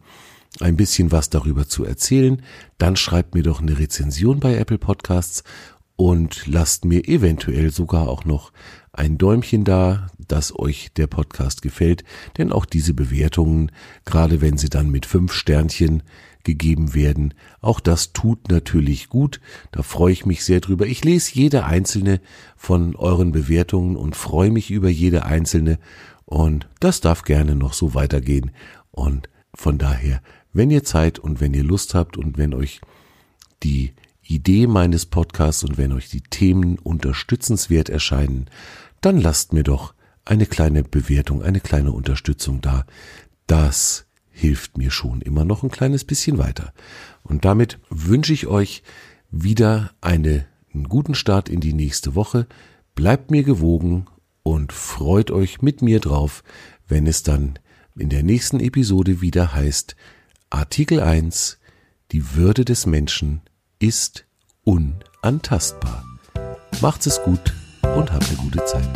ein 0.59 0.77
bisschen 0.77 1.11
was 1.11 1.29
darüber 1.29 1.67
zu 1.67 1.85
erzählen, 1.85 2.41
dann 2.77 2.95
schreibt 2.95 3.35
mir 3.35 3.43
doch 3.43 3.61
eine 3.61 3.79
Rezension 3.79 4.39
bei 4.39 4.55
Apple 4.55 4.77
Podcasts 4.77 5.43
und 6.01 6.47
lasst 6.47 6.83
mir 6.83 7.07
eventuell 7.07 7.69
sogar 7.69 8.09
auch 8.09 8.25
noch 8.25 8.51
ein 8.91 9.19
Däumchen 9.19 9.63
da, 9.63 10.07
dass 10.17 10.57
euch 10.57 10.91
der 10.97 11.05
Podcast 11.05 11.61
gefällt, 11.61 12.03
denn 12.39 12.51
auch 12.51 12.65
diese 12.65 12.95
Bewertungen, 12.95 13.71
gerade 14.03 14.41
wenn 14.41 14.57
sie 14.57 14.69
dann 14.69 14.89
mit 14.89 15.05
fünf 15.05 15.31
Sternchen 15.31 16.01
gegeben 16.43 16.95
werden, 16.95 17.35
auch 17.59 17.79
das 17.79 18.13
tut 18.13 18.49
natürlich 18.49 19.09
gut, 19.09 19.41
da 19.71 19.83
freue 19.83 20.11
ich 20.11 20.25
mich 20.25 20.43
sehr 20.43 20.59
drüber. 20.59 20.87
Ich 20.87 21.03
lese 21.03 21.35
jede 21.35 21.65
einzelne 21.65 22.19
von 22.57 22.95
euren 22.95 23.31
Bewertungen 23.31 23.95
und 23.95 24.15
freue 24.15 24.49
mich 24.49 24.71
über 24.71 24.89
jede 24.89 25.25
einzelne. 25.25 25.77
Und 26.25 26.67
das 26.79 27.01
darf 27.01 27.21
gerne 27.21 27.53
noch 27.53 27.73
so 27.73 27.93
weitergehen. 27.93 28.49
Und 28.89 29.29
von 29.53 29.77
daher, 29.77 30.23
wenn 30.51 30.71
ihr 30.71 30.83
Zeit 30.83 31.19
und 31.19 31.41
wenn 31.41 31.53
ihr 31.53 31.63
Lust 31.63 31.93
habt 31.93 32.17
und 32.17 32.39
wenn 32.39 32.55
euch 32.55 32.81
die 33.61 33.93
Idee 34.35 34.67
meines 34.67 35.05
Podcasts 35.05 35.63
und 35.63 35.77
wenn 35.77 35.91
euch 35.91 36.09
die 36.09 36.21
Themen 36.21 36.79
unterstützenswert 36.79 37.89
erscheinen, 37.89 38.49
dann 39.01 39.19
lasst 39.19 39.51
mir 39.51 39.63
doch 39.63 39.93
eine 40.23 40.45
kleine 40.45 40.83
Bewertung, 40.83 41.41
eine 41.43 41.59
kleine 41.59 41.91
Unterstützung 41.91 42.61
da. 42.61 42.85
Das 43.47 44.05
hilft 44.29 44.77
mir 44.77 44.89
schon 44.89 45.21
immer 45.21 45.43
noch 45.43 45.63
ein 45.63 45.71
kleines 45.71 46.05
bisschen 46.05 46.37
weiter. 46.37 46.73
Und 47.23 47.43
damit 47.43 47.79
wünsche 47.89 48.31
ich 48.31 48.47
euch 48.47 48.83
wieder 49.29 49.91
eine, 49.99 50.45
einen 50.73 50.87
guten 50.87 51.15
Start 51.15 51.49
in 51.49 51.59
die 51.59 51.73
nächste 51.73 52.15
Woche. 52.15 52.47
Bleibt 52.95 53.31
mir 53.31 53.43
gewogen 53.43 54.07
und 54.43 54.71
freut 54.71 55.31
euch 55.31 55.61
mit 55.61 55.81
mir 55.81 55.99
drauf, 55.99 56.43
wenn 56.87 57.05
es 57.05 57.23
dann 57.23 57.59
in 57.97 58.09
der 58.09 58.23
nächsten 58.23 58.59
Episode 58.59 59.19
wieder 59.21 59.53
heißt 59.53 59.95
Artikel 60.49 61.01
1 61.01 61.59
Die 62.11 62.35
Würde 62.35 62.63
des 62.63 62.85
Menschen 62.85 63.41
ist 63.81 64.25
unantastbar. 64.63 66.05
Macht's 66.81 67.07
es 67.07 67.19
gut 67.23 67.51
und 67.95 68.11
habt 68.11 68.27
eine 68.29 68.37
gute 68.37 68.63
Zeit. 68.65 68.87